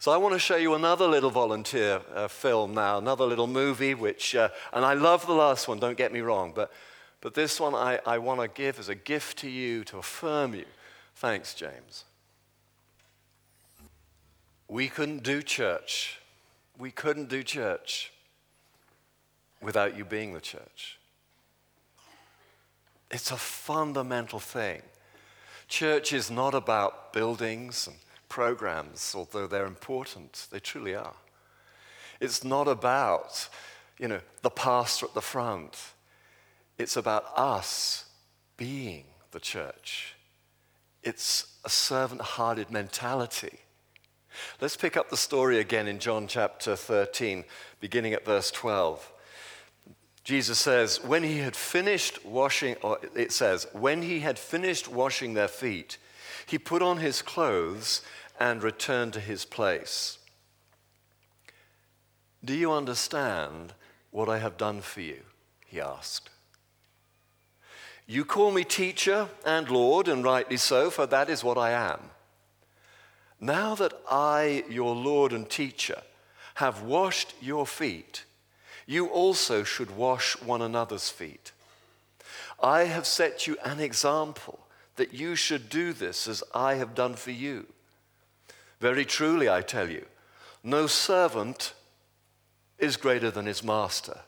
So 0.01 0.13
I 0.13 0.18
want 0.18 0.34
to 0.34 0.39
show 0.39 0.56
you 0.56 0.75
another 0.75 1.08
little 1.08 1.29
volunteer 1.29 2.00
uh, 2.15 2.29
film 2.29 2.74
now, 2.74 3.00
another 3.00 3.25
little 3.25 3.48
movie, 3.48 3.94
which, 3.94 4.34
uh, 4.34 4.48
and 4.72 4.86
I 4.86 4.94
love 4.94 5.27
the 5.27 5.34
last 5.34 5.68
one, 5.68 5.77
don't 5.77 5.98
get 5.98 6.13
me 6.13 6.22
wrong, 6.22 6.53
but, 6.56 6.72
but 7.20 7.34
this 7.34 7.60
one 7.60 7.75
I, 7.75 8.00
I 8.06 8.18
want 8.18 8.39
to 8.39 8.48
give 8.48 8.79
as 8.79 8.88
a 8.88 8.96
gift 8.96 9.39
to 9.39 9.50
you 9.50 9.84
to 9.84 9.98
affirm 9.98 10.56
you. 10.56 10.63
Thanks, 11.15 11.53
James. 11.53 12.06
We 14.70 14.88
couldn't 14.88 15.24
do 15.24 15.41
church. 15.41 16.22
We 16.77 16.91
couldn't 16.91 17.27
do 17.27 17.44
church 17.44 18.13
without 19.62 19.98
you 19.98 20.06
being 20.06 20.32
the 20.32 20.39
church. 20.39 20.98
It's 23.12 23.32
a 23.32 23.38
fundamental 23.38 24.39
thing. 24.39 24.82
Church 25.68 26.13
is 26.13 26.32
not 26.32 26.53
about 26.53 27.12
buildings 27.12 27.86
and 27.86 27.98
programs, 28.29 29.13
although 29.15 29.48
they're 29.48 29.65
important, 29.65 30.48
they 30.51 30.59
truly 30.59 30.95
are. 30.95 31.15
It's 32.19 32.43
not 32.43 32.67
about, 32.67 33.50
you 33.98 34.07
know, 34.07 34.21
the 34.41 34.50
pastor 34.50 35.07
at 35.07 35.13
the 35.13 35.21
front. 35.21 35.77
It's 36.77 36.95
about 36.95 37.25
us 37.36 38.05
being 38.57 39.05
the 39.31 39.39
church. 39.39 40.15
It's 41.03 41.57
a 41.65 41.69
servant 41.69 42.21
hearted 42.21 42.71
mentality. 42.71 43.59
Let's 44.62 44.77
pick 44.77 44.95
up 44.95 45.09
the 45.09 45.17
story 45.17 45.59
again 45.59 45.88
in 45.88 46.00
John 46.00 46.27
chapter 46.27 46.75
13, 46.75 47.45
beginning 47.79 48.13
at 48.13 48.25
verse 48.25 48.51
12. 48.51 49.12
Jesus 50.24 50.59
says, 50.59 51.03
When 51.03 51.24
he 51.24 51.39
had 51.39 51.55
finished 51.55 52.24
washing, 52.25 52.75
or 52.83 53.00
it 53.15 53.31
says, 53.31 53.65
when 53.74 54.01
he 54.01 54.19
had 54.19 54.38
finished 54.38 54.88
washing 54.88 55.33
their 55.33 55.48
feet, 55.48 55.98
he 56.50 56.58
put 56.58 56.82
on 56.82 56.98
his 56.98 57.22
clothes 57.22 58.01
and 58.39 58.63
returned 58.63 59.13
to 59.13 59.20
his 59.20 59.46
place. 59.46 60.18
Do 62.44 62.56
you 62.56 62.72
understand 62.72 63.74
what 64.10 64.29
I 64.29 64.39
have 64.39 64.58
done 64.58 64.82
for 64.82 65.01
you? 65.01 65.22
He 65.68 65.79
asked. 65.79 66.32
You 68.08 68.25
call 68.25 68.50
me 68.50 68.63
teacher 68.63 69.29
and 69.46 69.70
Lord, 69.70 70.08
and 70.08 70.24
rightly 70.24 70.58
so, 70.58 70.89
for 70.89 71.06
that 71.06 71.29
is 71.29 71.44
what 71.44 71.60
I 71.60 71.70
am. 71.70 72.00
Now 73.39 73.75
that 73.75 73.94
I, 74.10 74.63
your 74.68 74.96
Lord 74.96 75.32
and 75.32 75.48
teacher, 75.48 76.01
have 76.56 76.82
washed 76.82 77.36
your 77.39 77.68
feet, 77.68 78.25
you 78.88 79.06
also 79.06 79.63
should 79.63 79.96
wash 79.96 80.41
one 80.41 80.63
another's 80.63 81.12
feet. 81.12 81.51
I 82.60 82.86
have 82.86 83.06
set 83.06 83.46
you 83.46 83.56
an 83.63 83.79
example 83.79 84.60
that 85.00 85.13
you 85.13 85.34
should 85.34 85.70
do 85.70 85.94
this 85.94 86.27
as 86.27 86.44
I 86.53 86.75
have 86.75 86.94
done 86.94 87.15
for 87.15 87.32
you. 87.32 87.65
Very 88.82 89.06
truly, 89.06 89.50
I 89.50 89.62
tell 89.62 89.89
you, 89.89 90.06
no 90.62 90.88
servant 90.88 91.74
is 92.77 92.98
greater 92.98 93.32
than 93.32 93.46
his 93.46 93.63
master, 93.63 94.20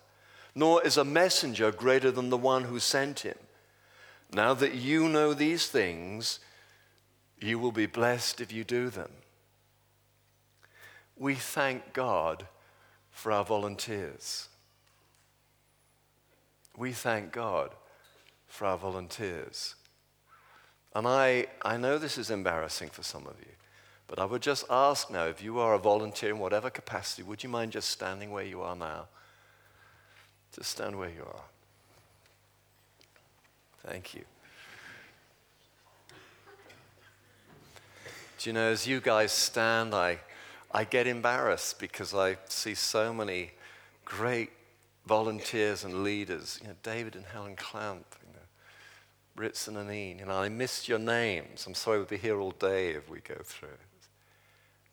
nor 0.55 0.81
is 0.81 0.95
a 0.95 1.03
messenger 1.03 1.73
greater 1.73 2.09
than 2.09 2.29
the 2.29 2.37
one 2.37 2.63
who 2.63 2.79
sent 2.79 3.19
him. 3.19 3.35
Now 4.33 4.53
that 4.53 4.73
you 4.73 5.09
know 5.09 5.33
these 5.33 5.67
things, 5.67 6.39
you 7.37 7.59
will 7.59 7.73
be 7.73 7.85
blessed 7.85 8.39
if 8.39 8.53
you 8.53 8.63
do 8.63 8.89
them. 8.89 9.11
We 11.17 11.35
thank 11.35 11.91
God 11.91 12.47
for 13.09 13.33
our 13.33 13.43
volunteers. 13.43 14.47
We 16.77 16.93
thank 16.93 17.33
God 17.33 17.71
for 18.47 18.67
our 18.67 18.77
volunteers. 18.77 19.75
And 20.93 21.07
I, 21.07 21.47
I 21.61 21.77
know 21.77 21.97
this 21.97 22.17
is 22.17 22.29
embarrassing 22.29 22.89
for 22.89 23.03
some 23.03 23.25
of 23.25 23.35
you. 23.39 23.51
But 24.07 24.19
I 24.19 24.25
would 24.25 24.41
just 24.41 24.65
ask 24.69 25.09
now 25.09 25.25
if 25.25 25.41
you 25.41 25.59
are 25.59 25.73
a 25.73 25.79
volunteer 25.79 26.31
in 26.31 26.39
whatever 26.39 26.69
capacity, 26.69 27.23
would 27.23 27.43
you 27.43 27.49
mind 27.49 27.71
just 27.71 27.89
standing 27.89 28.31
where 28.31 28.43
you 28.43 28.61
are 28.61 28.75
now? 28.75 29.07
Just 30.53 30.71
stand 30.71 30.97
where 30.97 31.09
you 31.09 31.23
are. 31.23 31.43
Thank 33.87 34.13
you. 34.13 34.23
Do 38.37 38.49
you 38.49 38.53
know, 38.53 38.71
as 38.71 38.85
you 38.85 38.99
guys 38.99 39.31
stand, 39.31 39.93
I, 39.93 40.17
I 40.71 40.83
get 40.83 41.07
embarrassed 41.07 41.79
because 41.79 42.13
I 42.13 42.37
see 42.49 42.73
so 42.75 43.13
many 43.13 43.51
great 44.03 44.49
volunteers 45.05 45.83
and 45.83 46.03
leaders. 46.03 46.59
You 46.61 46.69
know, 46.69 46.75
David 46.83 47.15
and 47.15 47.23
Helen 47.25 47.55
Clamp, 47.55 48.05
Ritson 49.35 49.77
and 49.77 49.91
Ean, 49.91 50.19
and 50.19 50.31
I 50.31 50.49
missed 50.49 50.87
your 50.87 50.99
names. 50.99 51.65
I'm 51.65 51.73
sorry 51.73 51.97
we'll 51.97 52.07
be 52.07 52.17
here 52.17 52.39
all 52.39 52.51
day 52.51 52.91
if 52.91 53.09
we 53.09 53.19
go 53.19 53.35
through 53.43 53.69
it. 53.69 53.79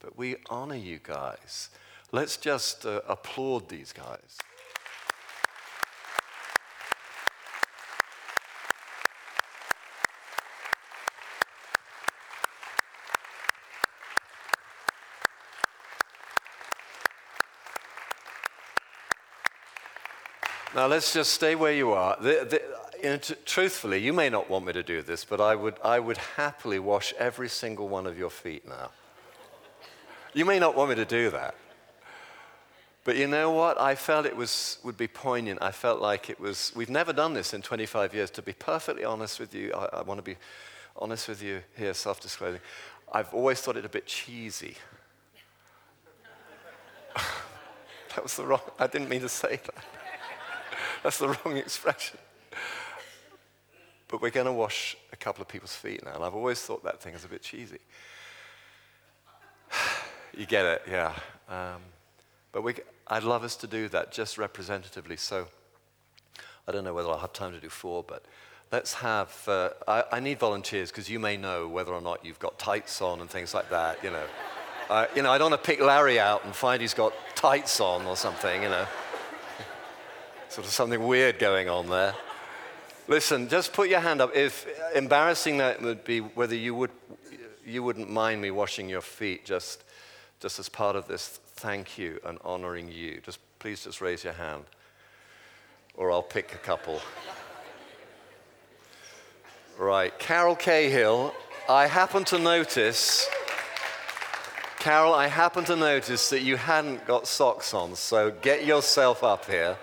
But 0.00 0.16
we 0.16 0.37
honor 0.49 0.76
you 0.76 1.00
guys. 1.02 1.71
Let's 2.12 2.37
just 2.37 2.87
uh, 2.87 3.00
applaud 3.09 3.68
these 3.68 3.92
guys. 3.92 4.38
Now, 20.75 20.87
let's 20.87 21.12
just 21.12 21.33
stay 21.33 21.57
where 21.57 21.73
you 21.73 21.90
are. 21.90 22.16
The, 22.21 22.47
the, 22.49 22.77
t- 23.02 23.35
truthfully, 23.45 23.99
you 23.99 24.12
may 24.12 24.28
not 24.28 24.50
want 24.50 24.67
me 24.67 24.73
to 24.73 24.83
do 24.83 25.02
this, 25.02 25.25
but 25.25 25.40
I 25.40 25.55
would, 25.55 25.76
I 25.85 25.99
would 25.99 26.17
happily 26.37 26.78
wash 26.78 27.12
every 27.19 27.49
single 27.49 27.88
one 27.88 28.07
of 28.07 28.19
your 28.19 28.31
feet 28.31 28.67
now. 28.67 28.90
You 30.35 30.45
may 30.45 30.59
not 30.59 30.76
want 30.76 30.90
me 30.90 30.97
to 30.97 31.05
do 31.05 31.31
that. 31.31 31.55
But 33.05 33.17
you 33.17 33.26
know 33.26 33.50
what? 33.50 33.81
I 33.81 33.95
felt 33.95 34.26
it 34.26 34.37
was, 34.37 34.78
would 34.85 34.99
be 34.99 35.09
poignant. 35.09 35.62
I 35.62 35.71
felt 35.71 36.00
like 36.00 36.28
it 36.28 36.38
was, 36.38 36.73
we've 36.76 36.90
never 36.90 37.12
done 37.12 37.33
this 37.33 37.55
in 37.55 37.62
25 37.62 38.14
years. 38.14 38.31
To 38.33 38.43
be 38.43 38.52
perfectly 38.52 39.05
honest 39.05 39.40
with 39.40 39.55
you, 39.55 39.73
I, 39.73 40.00
I 40.00 40.02
want 40.02 40.19
to 40.19 40.23
be 40.23 40.37
honest 40.97 41.28
with 41.28 41.43
you 41.43 41.62
here, 41.76 41.95
self 41.95 42.21
disclosing. 42.21 42.61
I've 43.11 43.33
always 43.33 43.61
thought 43.61 43.76
it 43.76 43.87
a 43.87 43.88
bit 43.88 44.07
cheesy. 44.07 44.75
that 47.17 48.23
was 48.23 48.37
the 48.37 48.45
wrong, 48.45 48.61
I 48.78 48.87
didn't 48.87 49.09
mean 49.09 49.23
to 49.23 49.28
say 49.28 49.61
that. 49.64 49.85
That's 51.02 51.19
the 51.19 51.28
wrong 51.28 51.57
expression. 51.57 52.19
But 54.08 54.22
we're 54.22 54.30
going 54.30 54.46
to 54.46 54.52
wash 54.52 54.96
a 55.12 55.16
couple 55.16 55.42
of 55.42 55.48
people's 55.48 55.74
feet 55.74 56.04
now. 56.04 56.14
And 56.14 56.24
I've 56.24 56.34
always 56.34 56.60
thought 56.60 56.82
that 56.84 57.00
thing 57.00 57.14
is 57.14 57.24
a 57.24 57.28
bit 57.28 57.42
cheesy. 57.42 57.78
you 60.36 60.46
get 60.46 60.64
it, 60.64 60.82
yeah. 60.90 61.12
Um, 61.48 61.82
but 62.52 62.62
we, 62.62 62.74
I'd 63.06 63.22
love 63.22 63.44
us 63.44 63.54
to 63.56 63.66
do 63.66 63.88
that 63.90 64.12
just 64.12 64.38
representatively. 64.38 65.16
So 65.16 65.46
I 66.66 66.72
don't 66.72 66.84
know 66.84 66.94
whether 66.94 67.08
I'll 67.08 67.18
have 67.18 67.32
time 67.32 67.52
to 67.52 67.60
do 67.60 67.68
four, 67.68 68.02
but 68.02 68.24
let's 68.72 68.94
have, 68.94 69.34
uh, 69.46 69.70
I, 69.86 70.04
I, 70.12 70.20
need 70.20 70.38
volunteers 70.38 70.90
because 70.90 71.08
you 71.08 71.18
may 71.18 71.36
know 71.36 71.68
whether 71.68 71.92
or 71.92 72.00
not 72.00 72.24
you've 72.24 72.38
got 72.38 72.58
tights 72.58 73.00
on 73.00 73.20
and 73.20 73.30
things 73.30 73.54
like 73.54 73.70
that, 73.70 74.02
you 74.02 74.10
know. 74.10 74.24
Uh, 74.90 75.06
you 75.14 75.20
know, 75.20 75.30
I 75.30 75.36
don't 75.36 75.50
want 75.50 75.62
to 75.62 75.66
pick 75.66 75.82
Larry 75.82 76.18
out 76.18 76.46
and 76.46 76.56
find 76.56 76.80
he's 76.80 76.94
got 76.94 77.12
tights 77.34 77.78
on 77.78 78.06
or 78.06 78.16
something, 78.16 78.62
you 78.62 78.70
know. 78.70 78.86
sort 80.48 80.66
of 80.66 80.72
something 80.72 81.06
weird 81.06 81.38
going 81.38 81.68
on 81.68 81.90
there. 81.90 82.14
Listen, 83.08 83.48
just 83.48 83.72
put 83.72 83.88
your 83.88 84.00
hand 84.00 84.20
up. 84.20 84.36
If 84.36 84.66
embarrassing 84.94 85.56
that 85.58 85.80
would 85.80 86.04
be 86.04 86.20
whether 86.20 86.54
you 86.54 86.74
would 86.74 86.90
you 87.64 87.82
wouldn't 87.82 88.10
mind 88.10 88.42
me 88.42 88.50
washing 88.50 88.88
your 88.88 89.00
feet 89.00 89.46
just 89.46 89.82
just 90.40 90.58
as 90.58 90.68
part 90.68 90.94
of 90.94 91.08
this 91.08 91.40
thank 91.56 91.96
you 91.96 92.20
and 92.24 92.38
honoring 92.44 92.92
you. 92.92 93.20
Just 93.24 93.38
please 93.58 93.82
just 93.82 94.02
raise 94.02 94.24
your 94.24 94.34
hand, 94.34 94.64
or 95.94 96.12
I'll 96.12 96.22
pick 96.22 96.54
a 96.54 96.58
couple. 96.58 97.00
right, 99.78 100.16
Carol 100.18 100.54
Cahill, 100.54 101.34
I 101.66 101.86
happen 101.86 102.24
to 102.24 102.38
notice. 102.38 103.26
Carol, 104.78 105.14
I 105.14 105.26
happen 105.26 105.64
to 105.64 105.76
notice 105.76 106.28
that 106.30 106.42
you 106.42 106.56
hadn't 106.56 107.06
got 107.06 107.26
socks 107.26 107.72
on, 107.72 107.96
so 107.96 108.30
get 108.30 108.64
yourself 108.66 109.24
up 109.24 109.46
here. 109.46 109.76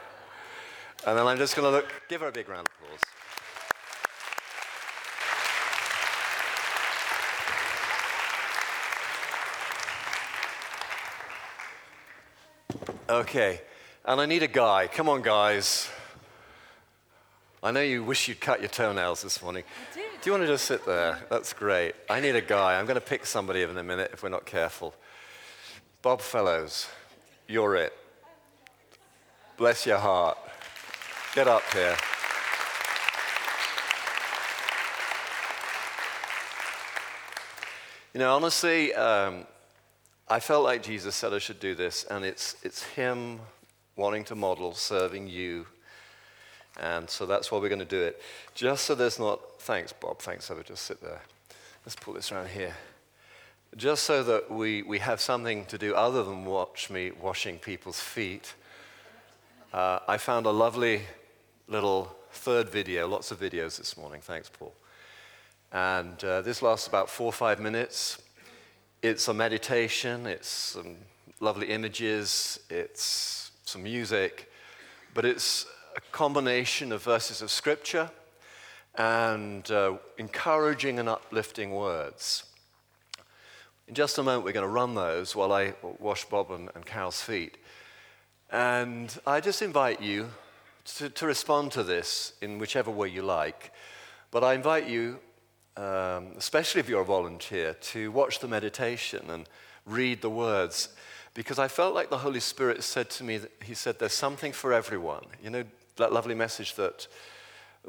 And 1.05 1.17
then 1.17 1.27
I'm 1.27 1.37
just 1.37 1.55
going 1.55 1.67
to 1.67 1.71
look, 1.71 1.91
give 2.07 2.21
her 2.21 2.27
a 2.27 2.31
big 2.31 2.49
round 2.49 2.67
of 2.67 2.73
applause. 2.83 3.01
Okay, 13.15 13.61
and 14.03 14.19
I 14.19 14.25
need 14.25 14.43
a 14.43 14.47
guy. 14.47 14.87
Come 14.87 15.07
on, 15.07 15.21
guys. 15.21 15.89
I 17.63 17.71
know 17.71 17.79
you 17.79 18.03
wish 18.03 18.27
you'd 18.27 18.41
cut 18.41 18.59
your 18.59 18.67
toenails 18.67 19.21
this 19.21 19.41
morning. 19.41 19.63
I 19.63 19.95
do. 19.95 20.01
Do 20.21 20.29
you 20.29 20.31
want 20.33 20.43
to 20.43 20.47
just 20.47 20.65
sit 20.65 20.85
there? 20.85 21.19
That's 21.29 21.53
great. 21.53 21.95
I 22.09 22.19
need 22.19 22.35
a 22.35 22.41
guy. 22.41 22.77
I'm 22.77 22.85
going 22.85 22.99
to 22.99 23.05
pick 23.05 23.25
somebody 23.25 23.61
in 23.61 23.77
a 23.77 23.83
minute 23.83 24.11
if 24.11 24.21
we're 24.21 24.27
not 24.27 24.45
careful. 24.45 24.93
Bob 26.01 26.19
Fellows, 26.19 26.89
you're 27.47 27.77
it. 27.77 27.93
Bless 29.55 29.85
your 29.85 29.99
heart. 29.99 30.37
Get 31.33 31.47
up 31.47 31.63
here. 31.71 31.95
You 38.13 38.19
know, 38.19 38.35
honestly, 38.35 38.93
um, 38.93 39.47
I 40.27 40.39
felt 40.39 40.63
like 40.63 40.81
Jesus 40.81 41.15
said 41.15 41.33
I 41.33 41.37
should 41.37 41.59
do 41.59 41.75
this, 41.75 42.03
and 42.05 42.25
it's, 42.25 42.55
it's 42.63 42.81
Him 42.81 43.39
wanting 43.95 44.23
to 44.25 44.35
model 44.35 44.73
serving 44.73 45.27
you. 45.27 45.67
And 46.79 47.09
so 47.09 47.25
that's 47.25 47.51
why 47.51 47.59
we're 47.59 47.69
going 47.69 47.79
to 47.79 47.85
do 47.85 48.01
it. 48.01 48.21
Just 48.55 48.85
so 48.85 48.95
there's 48.95 49.19
not, 49.19 49.61
thanks, 49.61 49.93
Bob, 49.93 50.19
thanks, 50.19 50.49
I 50.49 50.55
would 50.55 50.65
just 50.65 50.83
sit 50.83 51.01
there. 51.01 51.21
Let's 51.85 51.95
pull 51.95 52.15
this 52.15 52.31
around 52.31 52.49
here. 52.49 52.73
Just 53.77 54.03
so 54.03 54.23
that 54.23 54.49
we, 54.49 54.81
we 54.81 54.99
have 54.99 55.21
something 55.21 55.65
to 55.65 55.77
do 55.77 55.93
other 55.93 56.23
than 56.23 56.45
watch 56.45 56.89
me 56.89 57.11
washing 57.11 57.59
people's 57.59 57.99
feet, 57.99 58.55
uh, 59.73 59.99
I 60.07 60.17
found 60.17 60.47
a 60.47 60.51
lovely 60.51 61.01
little 61.67 62.15
third 62.31 62.69
video, 62.69 63.07
lots 63.07 63.31
of 63.31 63.39
videos 63.39 63.77
this 63.77 63.95
morning. 63.95 64.21
Thanks, 64.21 64.49
Paul. 64.49 64.73
And 65.71 66.21
uh, 66.23 66.41
this 66.41 66.61
lasts 66.61 66.87
about 66.87 67.09
four 67.09 67.27
or 67.27 67.33
five 67.33 67.59
minutes. 67.59 68.21
It's 69.07 69.27
a 69.27 69.35
meditation, 69.35 70.25
it's 70.25 70.47
some 70.47 70.95
lovely 71.39 71.67
images, 71.67 72.59
it's 72.71 73.51
some 73.63 73.83
music, 73.83 74.51
but 75.13 75.25
it's 75.25 75.67
a 75.95 76.01
combination 76.11 76.91
of 76.91 77.03
verses 77.03 77.43
of 77.43 77.51
scripture 77.51 78.09
and 78.95 79.69
uh, 79.69 79.97
encouraging 80.17 80.97
and 80.97 81.07
uplifting 81.07 81.69
words. 81.69 82.45
In 83.87 83.93
just 83.93 84.17
a 84.17 84.23
moment, 84.23 84.43
we're 84.43 84.53
going 84.53 84.65
to 84.65 84.73
run 84.73 84.95
those 84.95 85.35
while 85.35 85.53
I 85.53 85.75
wash 85.99 86.25
Bob 86.25 86.49
and, 86.49 86.71
and 86.73 86.83
Carol's 86.83 87.21
feet. 87.21 87.59
And 88.51 89.15
I 89.27 89.39
just 89.39 89.61
invite 89.61 90.01
you 90.01 90.31
to, 90.95 91.09
to 91.11 91.27
respond 91.27 91.73
to 91.73 91.83
this 91.83 92.33
in 92.41 92.57
whichever 92.57 92.89
way 92.89 93.09
you 93.09 93.21
like. 93.21 93.71
But 94.31 94.43
I 94.43 94.55
invite 94.55 94.89
you 94.89 95.19
um, 95.77 96.27
especially 96.37 96.79
if 96.79 96.89
you're 96.89 97.01
a 97.01 97.05
volunteer, 97.05 97.73
to 97.73 98.11
watch 98.11 98.39
the 98.39 98.47
meditation 98.47 99.29
and 99.29 99.47
read 99.85 100.21
the 100.21 100.29
words. 100.29 100.89
Because 101.33 101.59
I 101.59 101.67
felt 101.67 101.93
like 101.93 102.09
the 102.09 102.19
Holy 102.19 102.39
Spirit 102.39 102.83
said 102.83 103.09
to 103.11 103.23
me, 103.23 103.37
that 103.37 103.51
He 103.63 103.73
said, 103.73 103.99
There's 103.99 104.13
something 104.13 104.53
for 104.53 104.71
everyone. 104.71 105.25
You 105.43 105.49
know, 105.49 105.63
that 105.97 106.13
lovely 106.13 106.35
message 106.35 106.75
that, 106.75 107.07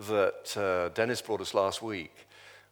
that 0.09 0.57
uh, 0.57 0.89
Dennis 0.95 1.23
brought 1.23 1.41
us 1.41 1.55
last 1.55 1.81
week, 1.81 2.13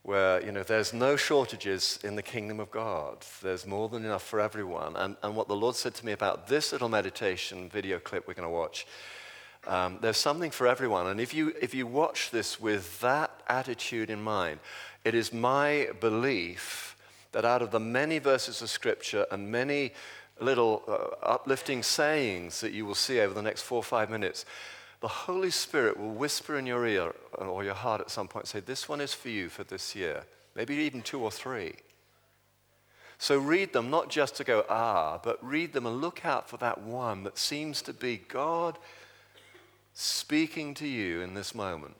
where, 0.02 0.44
you 0.44 0.50
know, 0.50 0.64
there's 0.64 0.92
no 0.92 1.16
shortages 1.16 1.98
in 2.02 2.16
the 2.16 2.22
kingdom 2.22 2.58
of 2.58 2.70
God. 2.70 3.24
There's 3.40 3.66
more 3.66 3.88
than 3.88 4.04
enough 4.04 4.24
for 4.24 4.40
everyone. 4.40 4.96
And, 4.96 5.16
and 5.22 5.36
what 5.36 5.48
the 5.48 5.56
Lord 5.56 5.76
said 5.76 5.94
to 5.94 6.06
me 6.06 6.12
about 6.12 6.48
this 6.48 6.72
little 6.72 6.88
meditation 6.88 7.68
video 7.68 7.98
clip 7.98 8.26
we're 8.26 8.34
going 8.34 8.48
to 8.48 8.52
watch 8.52 8.86
um, 9.66 9.98
there's 10.00 10.16
something 10.16 10.50
for 10.50 10.66
everyone. 10.66 11.06
And 11.06 11.20
if 11.20 11.32
you, 11.32 11.54
if 11.60 11.74
you 11.74 11.86
watch 11.86 12.30
this 12.30 12.60
with 12.60 13.00
that 13.00 13.30
attitude 13.48 14.10
in 14.10 14.22
mind, 14.22 14.60
it 15.04 15.14
is 15.14 15.32
my 15.32 15.88
belief 16.00 16.96
that 17.32 17.44
out 17.44 17.62
of 17.62 17.70
the 17.70 17.80
many 17.80 18.18
verses 18.18 18.62
of 18.62 18.70
Scripture 18.70 19.26
and 19.30 19.50
many 19.50 19.92
little 20.40 20.82
uh, 20.88 21.24
uplifting 21.24 21.82
sayings 21.82 22.60
that 22.60 22.72
you 22.72 22.86
will 22.86 22.94
see 22.94 23.20
over 23.20 23.34
the 23.34 23.42
next 23.42 23.62
four 23.62 23.78
or 23.78 23.84
five 23.84 24.08
minutes, 24.08 24.44
the 25.00 25.08
Holy 25.08 25.50
Spirit 25.50 25.98
will 25.98 26.12
whisper 26.12 26.56
in 26.56 26.66
your 26.66 26.86
ear 26.86 27.12
or 27.36 27.62
your 27.62 27.74
heart 27.74 28.00
at 28.00 28.10
some 28.10 28.28
point, 28.28 28.46
say, 28.46 28.60
This 28.60 28.88
one 28.88 29.00
is 29.00 29.12
for 29.12 29.28
you 29.28 29.48
for 29.48 29.64
this 29.64 29.94
year, 29.94 30.24
maybe 30.54 30.74
even 30.76 31.02
two 31.02 31.20
or 31.20 31.30
three. 31.30 31.74
So 33.18 33.38
read 33.38 33.72
them 33.72 33.90
not 33.90 34.10
just 34.10 34.36
to 34.36 34.44
go, 34.44 34.64
ah, 34.68 35.20
but 35.22 35.44
read 35.44 35.72
them 35.72 35.86
and 35.86 36.00
look 36.00 36.24
out 36.24 36.48
for 36.48 36.56
that 36.58 36.82
one 36.82 37.22
that 37.24 37.38
seems 37.38 37.80
to 37.82 37.92
be 37.92 38.16
God 38.16 38.78
speaking 39.92 40.74
to 40.74 40.86
you 40.86 41.20
in 41.20 41.34
this 41.34 41.54
moment 41.54 41.94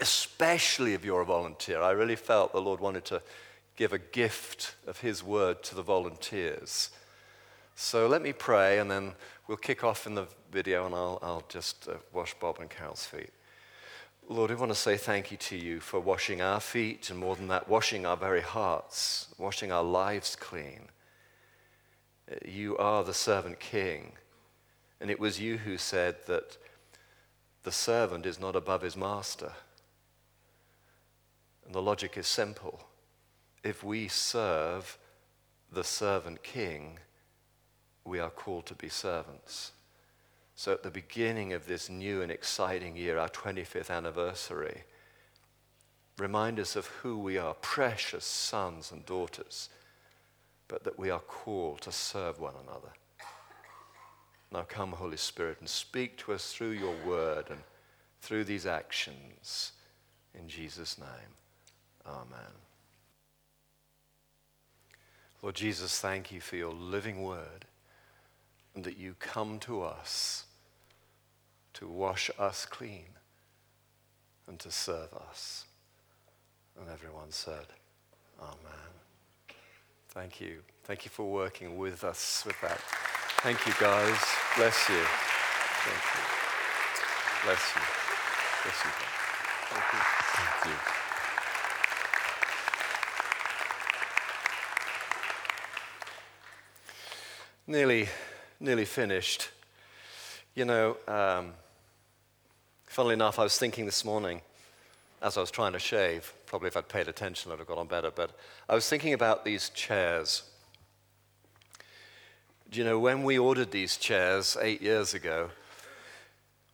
especially 0.00 0.94
if 0.94 1.04
you're 1.04 1.20
a 1.20 1.26
volunteer. 1.26 1.80
I 1.82 1.90
really 1.90 2.16
felt 2.16 2.52
the 2.52 2.60
Lord 2.60 2.80
wanted 2.80 3.04
to 3.06 3.22
give 3.76 3.92
a 3.92 3.98
gift 3.98 4.74
of 4.86 5.00
His 5.00 5.22
word 5.22 5.62
to 5.64 5.74
the 5.74 5.82
volunteers. 5.82 6.90
So 7.74 8.08
let 8.08 8.22
me 8.22 8.32
pray, 8.32 8.78
and 8.80 8.90
then 8.90 9.12
we'll 9.46 9.56
kick 9.56 9.84
off 9.84 10.06
in 10.06 10.14
the 10.14 10.26
video, 10.50 10.86
and 10.86 10.94
I'll, 10.94 11.18
I'll 11.22 11.44
just 11.48 11.88
uh, 11.88 11.94
wash 12.12 12.34
Bob 12.34 12.58
and 12.58 12.68
Carol's 12.68 13.04
feet. 13.04 13.30
Lord, 14.28 14.50
we 14.50 14.56
want 14.56 14.72
to 14.72 14.78
say 14.78 14.96
thank 14.96 15.30
you 15.30 15.36
to 15.38 15.56
you 15.56 15.80
for 15.80 16.00
washing 16.00 16.42
our 16.42 16.60
feet, 16.60 17.08
and 17.08 17.18
more 17.18 17.36
than 17.36 17.48
that, 17.48 17.68
washing 17.68 18.04
our 18.04 18.16
very 18.16 18.42
hearts, 18.42 19.32
washing 19.38 19.72
our 19.72 19.84
lives 19.84 20.36
clean. 20.36 20.88
You 22.44 22.76
are 22.76 23.04
the 23.04 23.14
servant 23.14 23.58
king, 23.58 24.12
and 25.00 25.10
it 25.10 25.18
was 25.18 25.40
you 25.40 25.56
who 25.58 25.78
said 25.78 26.16
that 26.26 26.58
the 27.62 27.72
servant 27.72 28.26
is 28.26 28.38
not 28.38 28.56
above 28.56 28.82
his 28.82 28.96
master. 28.96 29.52
And 31.68 31.74
the 31.74 31.82
logic 31.82 32.16
is 32.16 32.26
simple. 32.26 32.80
If 33.62 33.84
we 33.84 34.08
serve 34.08 34.96
the 35.70 35.84
servant 35.84 36.42
king, 36.42 36.98
we 38.06 38.18
are 38.18 38.30
called 38.30 38.64
to 38.66 38.74
be 38.74 38.88
servants. 38.88 39.72
So 40.54 40.72
at 40.72 40.82
the 40.82 40.90
beginning 40.90 41.52
of 41.52 41.66
this 41.66 41.90
new 41.90 42.22
and 42.22 42.32
exciting 42.32 42.96
year, 42.96 43.18
our 43.18 43.28
25th 43.28 43.90
anniversary, 43.90 44.84
remind 46.16 46.58
us 46.58 46.74
of 46.74 46.86
who 46.86 47.18
we 47.18 47.36
are, 47.36 47.52
precious 47.52 48.24
sons 48.24 48.90
and 48.90 49.04
daughters, 49.04 49.68
but 50.68 50.84
that 50.84 50.98
we 50.98 51.10
are 51.10 51.20
called 51.20 51.82
to 51.82 51.92
serve 51.92 52.40
one 52.40 52.54
another. 52.64 52.94
Now 54.50 54.62
come, 54.66 54.92
Holy 54.92 55.18
Spirit, 55.18 55.58
and 55.60 55.68
speak 55.68 56.16
to 56.20 56.32
us 56.32 56.50
through 56.50 56.70
your 56.70 56.96
word 57.04 57.50
and 57.50 57.60
through 58.22 58.44
these 58.44 58.64
actions. 58.64 59.72
In 60.34 60.48
Jesus' 60.48 60.96
name, 60.96 61.34
amen. 62.08 62.52
Lord 65.42 65.54
Jesus, 65.54 66.00
thank 66.00 66.32
you 66.32 66.40
for 66.40 66.56
your 66.56 66.72
living 66.72 67.22
word 67.22 67.66
and 68.74 68.84
that 68.84 68.96
you 68.96 69.14
come 69.18 69.58
to 69.60 69.82
us 69.82 70.44
to 71.74 71.86
wash 71.86 72.30
us 72.38 72.66
clean 72.66 73.06
and 74.48 74.58
to 74.58 74.70
serve 74.70 75.12
us. 75.28 75.64
And 76.80 76.88
everyone 76.90 77.30
said, 77.30 77.66
Amen. 78.40 78.88
Thank 80.10 80.40
you. 80.40 80.58
Thank 80.84 81.04
you 81.04 81.10
for 81.10 81.30
working 81.30 81.76
with 81.76 82.02
us 82.02 82.42
with 82.46 82.60
that. 82.62 82.80
Thank 83.42 83.66
you, 83.66 83.72
guys. 83.78 84.18
Bless 84.56 84.88
you. 84.88 85.04
Thank 85.84 86.02
you. 86.14 86.24
Bless 87.44 87.74
you. 87.74 87.82
Bless 88.64 88.84
you. 88.84 88.90
Thank 89.70 89.92
you. 89.92 90.00
Thank 90.00 90.74
you. 90.74 91.07
Nearly, 97.70 98.08
nearly 98.60 98.86
finished. 98.86 99.50
You 100.54 100.64
know, 100.64 100.96
um, 101.06 101.52
funnily 102.86 103.12
enough, 103.12 103.38
I 103.38 103.42
was 103.42 103.58
thinking 103.58 103.84
this 103.84 104.06
morning 104.06 104.40
as 105.20 105.36
I 105.36 105.42
was 105.42 105.50
trying 105.50 105.74
to 105.74 105.78
shave. 105.78 106.32
Probably 106.46 106.68
if 106.68 106.78
I'd 106.78 106.88
paid 106.88 107.08
attention, 107.08 107.52
I'd 107.52 107.58
have 107.58 107.68
got 107.68 107.76
on 107.76 107.86
better. 107.86 108.10
But 108.10 108.30
I 108.70 108.74
was 108.74 108.88
thinking 108.88 109.12
about 109.12 109.44
these 109.44 109.68
chairs. 109.68 110.44
Do 112.70 112.78
you 112.78 112.86
know, 112.86 112.98
when 112.98 113.22
we 113.22 113.38
ordered 113.38 113.70
these 113.70 113.98
chairs 113.98 114.56
eight 114.62 114.80
years 114.80 115.12
ago, 115.12 115.50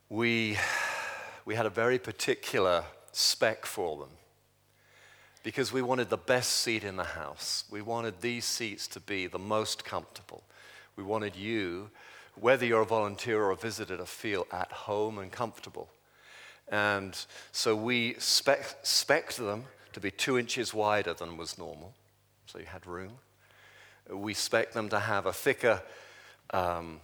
we, 0.09 0.57
we 1.45 1.57
had 1.57 1.67
a 1.67 1.71
very 1.71 1.99
particular 1.99 2.85
spec 3.11 3.67
for 3.67 3.99
them 3.99 4.11
because 5.43 5.73
we 5.73 5.83
wanted 5.83 6.09
the 6.09 6.17
best 6.17 6.53
seat 6.53 6.85
in 6.85 6.95
the 6.95 7.03
house. 7.03 7.65
We 7.69 7.83
wanted 7.83 8.21
these 8.21 8.45
seats 8.45 8.87
to 8.87 9.01
be 9.01 9.27
the 9.27 9.41
most 9.41 9.85
comfortable. 9.85 10.45
We 10.97 11.03
wanted 11.03 11.37
you, 11.37 11.91
whether 12.35 12.65
you're 12.65 12.83
a 12.83 12.87
volunteer 12.87 13.43
or 13.43 13.51
a 13.51 13.57
visitor, 13.57 13.97
to 13.97 14.07
feel 14.07 14.47
at 14.53 14.71
home 14.71 15.19
and 15.19 15.31
comfortable. 15.31 15.89
And 16.69 17.17
so 17.53 17.77
we 17.77 18.15
spec- 18.19 18.77
spec'd 18.83 19.39
them 19.39 19.65
to 19.93 20.01
be 20.01 20.11
two 20.11 20.39
inches 20.39 20.73
wider 20.73 21.15
than 21.15 21.37
was 21.37 21.59
normal, 21.59 21.95
so 22.47 22.59
you 22.59 22.67
had 22.67 22.87
room. 22.87 23.13
We 24.11 24.35
spec 24.35 24.73
them 24.73 24.89
to 24.91 24.99
have 24.99 25.27
a 25.27 25.33
thicker 25.33 25.83
um, 26.51 27.01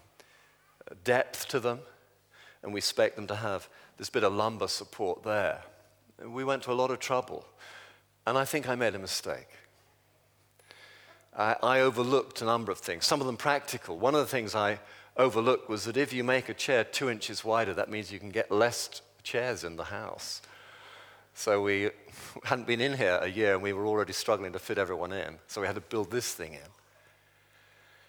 depth 1.04 1.48
to 1.48 1.60
them, 1.60 1.80
and 2.62 2.74
we 2.74 2.80
spec 2.80 3.16
them 3.16 3.26
to 3.28 3.36
have 3.36 3.68
this 3.96 4.10
bit 4.10 4.24
of 4.24 4.32
lumbar 4.32 4.68
support 4.68 5.22
there. 5.22 5.62
We 6.24 6.44
went 6.44 6.62
to 6.64 6.72
a 6.72 6.74
lot 6.74 6.90
of 6.90 6.98
trouble, 6.98 7.46
and 8.26 8.36
I 8.36 8.44
think 8.44 8.68
I 8.68 8.74
made 8.74 8.94
a 8.94 8.98
mistake. 8.98 9.48
I, 11.36 11.80
overlooked 11.80 12.42
a 12.42 12.44
number 12.44 12.72
of 12.72 12.78
things, 12.78 13.06
some 13.06 13.20
of 13.20 13.26
them 13.26 13.36
practical. 13.36 13.98
One 13.98 14.14
of 14.14 14.20
the 14.20 14.26
things 14.26 14.54
I 14.54 14.80
overlooked 15.16 15.68
was 15.68 15.84
that 15.84 15.96
if 15.96 16.12
you 16.12 16.24
make 16.24 16.48
a 16.48 16.54
chair 16.54 16.84
two 16.84 17.08
inches 17.08 17.44
wider, 17.44 17.72
that 17.74 17.88
means 17.88 18.12
you 18.12 18.18
can 18.18 18.30
get 18.30 18.50
less 18.50 19.00
chairs 19.22 19.64
in 19.64 19.76
the 19.76 19.84
house. 19.84 20.42
So 21.34 21.62
we 21.62 21.90
hadn't 22.44 22.66
been 22.66 22.80
in 22.80 22.96
here 22.96 23.18
a 23.22 23.28
year 23.28 23.54
and 23.54 23.62
we 23.62 23.72
were 23.72 23.86
already 23.86 24.12
struggling 24.12 24.52
to 24.52 24.58
fit 24.58 24.76
everyone 24.76 25.12
in. 25.12 25.38
So 25.46 25.60
we 25.60 25.66
had 25.66 25.76
to 25.76 25.80
build 25.80 26.10
this 26.10 26.34
thing 26.34 26.54
in. 26.54 26.68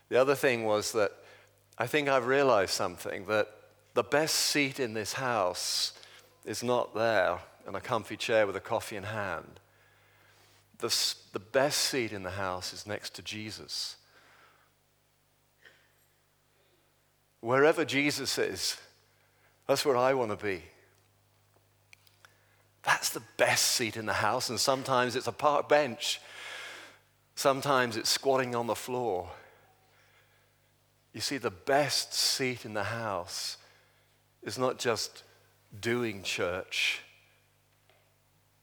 The 0.10 0.20
other 0.20 0.36
thing 0.36 0.66
was 0.66 0.92
that 0.92 1.12
I 1.78 1.88
think 1.88 2.10
I've 2.10 2.26
realized 2.26 2.72
something 2.72 3.26
that 3.28 3.48
the 3.94 4.04
best 4.04 4.36
seat 4.36 4.80
in 4.80 4.94
this 4.94 5.14
house 5.14 5.94
is 6.44 6.64
not 6.64 6.94
there 6.94 7.40
in 7.66 7.76
a 7.76 7.82
comfy 7.82 8.18
chair 8.18 8.46
with 8.46 8.58
a 8.58 8.60
coffee 8.60 8.98
in 8.98 9.04
hand. 9.04 9.61
The, 10.82 11.16
the 11.34 11.40
best 11.40 11.78
seat 11.78 12.12
in 12.12 12.24
the 12.24 12.32
house 12.32 12.74
is 12.74 12.88
next 12.88 13.14
to 13.16 13.22
Jesus. 13.22 13.98
Wherever 17.40 17.86
Jesus 17.86 18.38
is, 18.40 18.78
that's 19.68 19.86
where 19.86 19.96
I 19.96 20.16
want 20.16 20.32
to 20.32 20.44
be. 20.44 20.64
That's 22.84 23.10
the 23.10 23.22
best 23.38 23.64
seat 23.64 23.96
in 23.96 24.08
the 24.08 24.14
house, 24.14 24.50
and 24.50 24.60
sometimes 24.60 25.16
it's 25.16 25.28
a 25.28 25.32
park 25.32 25.70
bench. 25.70 26.20
Sometimes 27.36 27.96
it's 27.96 28.10
squatting 28.10 28.56
on 28.56 28.66
the 28.66 28.76
floor. 28.76 29.30
You 31.14 31.22
see, 31.22 31.38
the 31.38 31.52
best 31.52 32.14
seat 32.14 32.66
in 32.66 32.74
the 32.74 32.86
house 32.86 33.58
is 34.42 34.58
not 34.58 34.80
just 34.80 35.24
doing 35.80 36.24
church, 36.24 37.02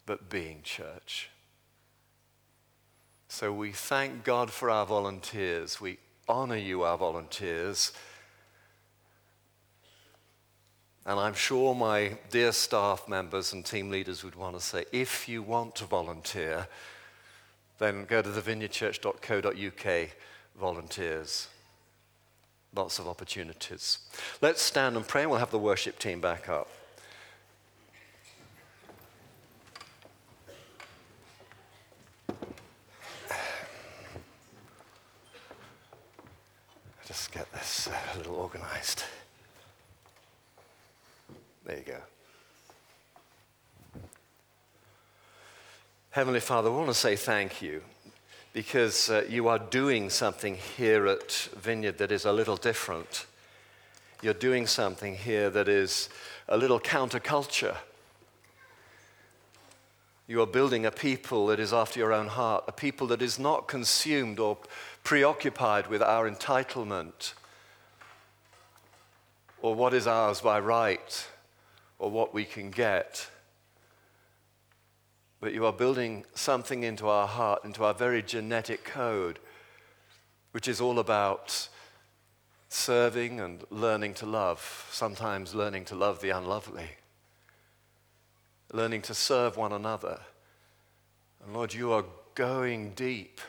but 0.04 0.28
being 0.28 0.62
church. 0.64 1.30
So 3.28 3.52
we 3.52 3.72
thank 3.72 4.24
God 4.24 4.50
for 4.50 4.70
our 4.70 4.86
volunteers. 4.86 5.80
We 5.80 5.98
honor 6.26 6.56
you, 6.56 6.82
our 6.82 6.96
volunteers. 6.96 7.92
And 11.04 11.20
I'm 11.20 11.34
sure 11.34 11.74
my 11.74 12.16
dear 12.30 12.52
staff 12.52 13.06
members 13.06 13.52
and 13.52 13.64
team 13.64 13.90
leaders 13.90 14.24
would 14.24 14.34
want 14.34 14.56
to 14.56 14.60
say 14.60 14.84
if 14.92 15.28
you 15.28 15.42
want 15.42 15.74
to 15.76 15.84
volunteer, 15.84 16.66
then 17.78 18.06
go 18.06 18.22
to 18.22 18.28
thevineyardchurch.co.uk 18.28 20.08
volunteers. 20.58 21.48
Lots 22.74 22.98
of 22.98 23.08
opportunities. 23.08 23.98
Let's 24.42 24.60
stand 24.60 24.96
and 24.96 25.06
pray, 25.06 25.22
and 25.22 25.30
we'll 25.30 25.40
have 25.40 25.50
the 25.50 25.58
worship 25.58 25.98
team 25.98 26.20
back 26.20 26.48
up. 26.48 26.68
Just 37.28 37.32
get 37.32 37.52
this 37.52 37.88
a 38.14 38.16
little 38.18 38.36
organized. 38.36 39.04
There 41.64 41.76
you 41.76 41.82
go. 41.82 41.98
Heavenly 46.10 46.40
Father, 46.40 46.70
I 46.70 46.72
want 46.72 46.88
to 46.88 46.94
say 46.94 47.16
thank 47.16 47.60
you 47.60 47.82
because 48.52 49.10
uh, 49.10 49.24
you 49.28 49.48
are 49.48 49.58
doing 49.58 50.10
something 50.10 50.56
here 50.76 51.06
at 51.06 51.32
Vineyard 51.56 51.98
that 51.98 52.12
is 52.12 52.24
a 52.24 52.32
little 52.32 52.56
different. 52.56 53.26
You're 54.22 54.34
doing 54.34 54.66
something 54.66 55.16
here 55.16 55.50
that 55.50 55.68
is 55.68 56.08
a 56.48 56.56
little 56.56 56.80
counterculture. 56.80 57.76
You 60.28 60.42
are 60.42 60.46
building 60.46 60.84
a 60.84 60.90
people 60.90 61.46
that 61.46 61.58
is 61.58 61.72
after 61.72 61.98
your 61.98 62.12
own 62.12 62.26
heart, 62.26 62.64
a 62.68 62.72
people 62.72 63.06
that 63.06 63.22
is 63.22 63.38
not 63.38 63.66
consumed 63.66 64.38
or 64.38 64.58
preoccupied 65.02 65.86
with 65.86 66.02
our 66.02 66.30
entitlement 66.30 67.32
or 69.62 69.74
what 69.74 69.94
is 69.94 70.06
ours 70.06 70.42
by 70.42 70.60
right 70.60 71.26
or 71.98 72.10
what 72.10 72.34
we 72.34 72.44
can 72.44 72.70
get. 72.70 73.30
But 75.40 75.54
you 75.54 75.64
are 75.64 75.72
building 75.72 76.26
something 76.34 76.82
into 76.82 77.08
our 77.08 77.26
heart, 77.26 77.64
into 77.64 77.82
our 77.84 77.94
very 77.94 78.22
genetic 78.22 78.84
code, 78.84 79.38
which 80.52 80.68
is 80.68 80.78
all 80.78 80.98
about 80.98 81.70
serving 82.68 83.40
and 83.40 83.64
learning 83.70 84.12
to 84.12 84.26
love, 84.26 84.88
sometimes 84.90 85.54
learning 85.54 85.86
to 85.86 85.94
love 85.94 86.20
the 86.20 86.30
unlovely, 86.30 86.90
learning 88.72 89.02
to 89.02 89.14
serve 89.14 89.56
one 89.56 89.72
another. 89.72 90.20
And 91.44 91.54
Lord, 91.54 91.72
you 91.72 91.92
are 91.92 92.04
going 92.34 92.90
deep 92.90 93.40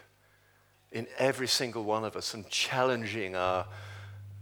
in 0.92 1.08
every 1.18 1.48
single 1.48 1.84
one 1.84 2.04
of 2.04 2.16
us 2.16 2.34
and 2.34 2.48
challenging 2.50 3.36
our, 3.36 3.66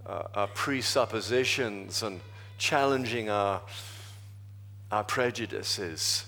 uh, 0.06 0.24
our 0.34 0.48
presuppositions 0.48 2.04
and 2.04 2.22
challenging 2.58 3.30
our 3.30 3.62
our 4.92 5.04
prejudices. 5.04 6.26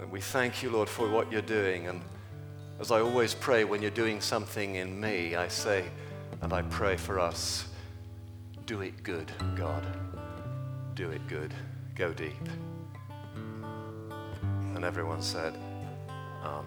And 0.00 0.10
we 0.10 0.20
thank 0.20 0.62
you, 0.62 0.70
Lord, 0.70 0.88
for 0.88 1.08
what 1.08 1.30
you're 1.30 1.42
doing. 1.42 1.86
And 1.86 2.00
as 2.80 2.90
I 2.90 3.00
always 3.00 3.34
pray, 3.34 3.64
when 3.64 3.82
you're 3.82 3.90
doing 3.90 4.20
something 4.20 4.76
in 4.76 5.00
me, 5.00 5.36
I 5.36 5.48
say, 5.48 5.84
and 6.40 6.52
I 6.52 6.62
pray 6.62 6.96
for 6.96 7.20
us, 7.20 7.66
do 8.66 8.80
it 8.80 9.02
good, 9.02 9.30
God. 9.54 9.86
Do 10.94 11.10
it 11.10 11.26
good. 11.26 11.54
Go 11.94 12.12
deep. 12.14 12.48
And 14.74 14.84
everyone 14.84 15.20
said, 15.20 15.54
Amen. 16.42 16.66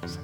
Thanks, 0.00 0.18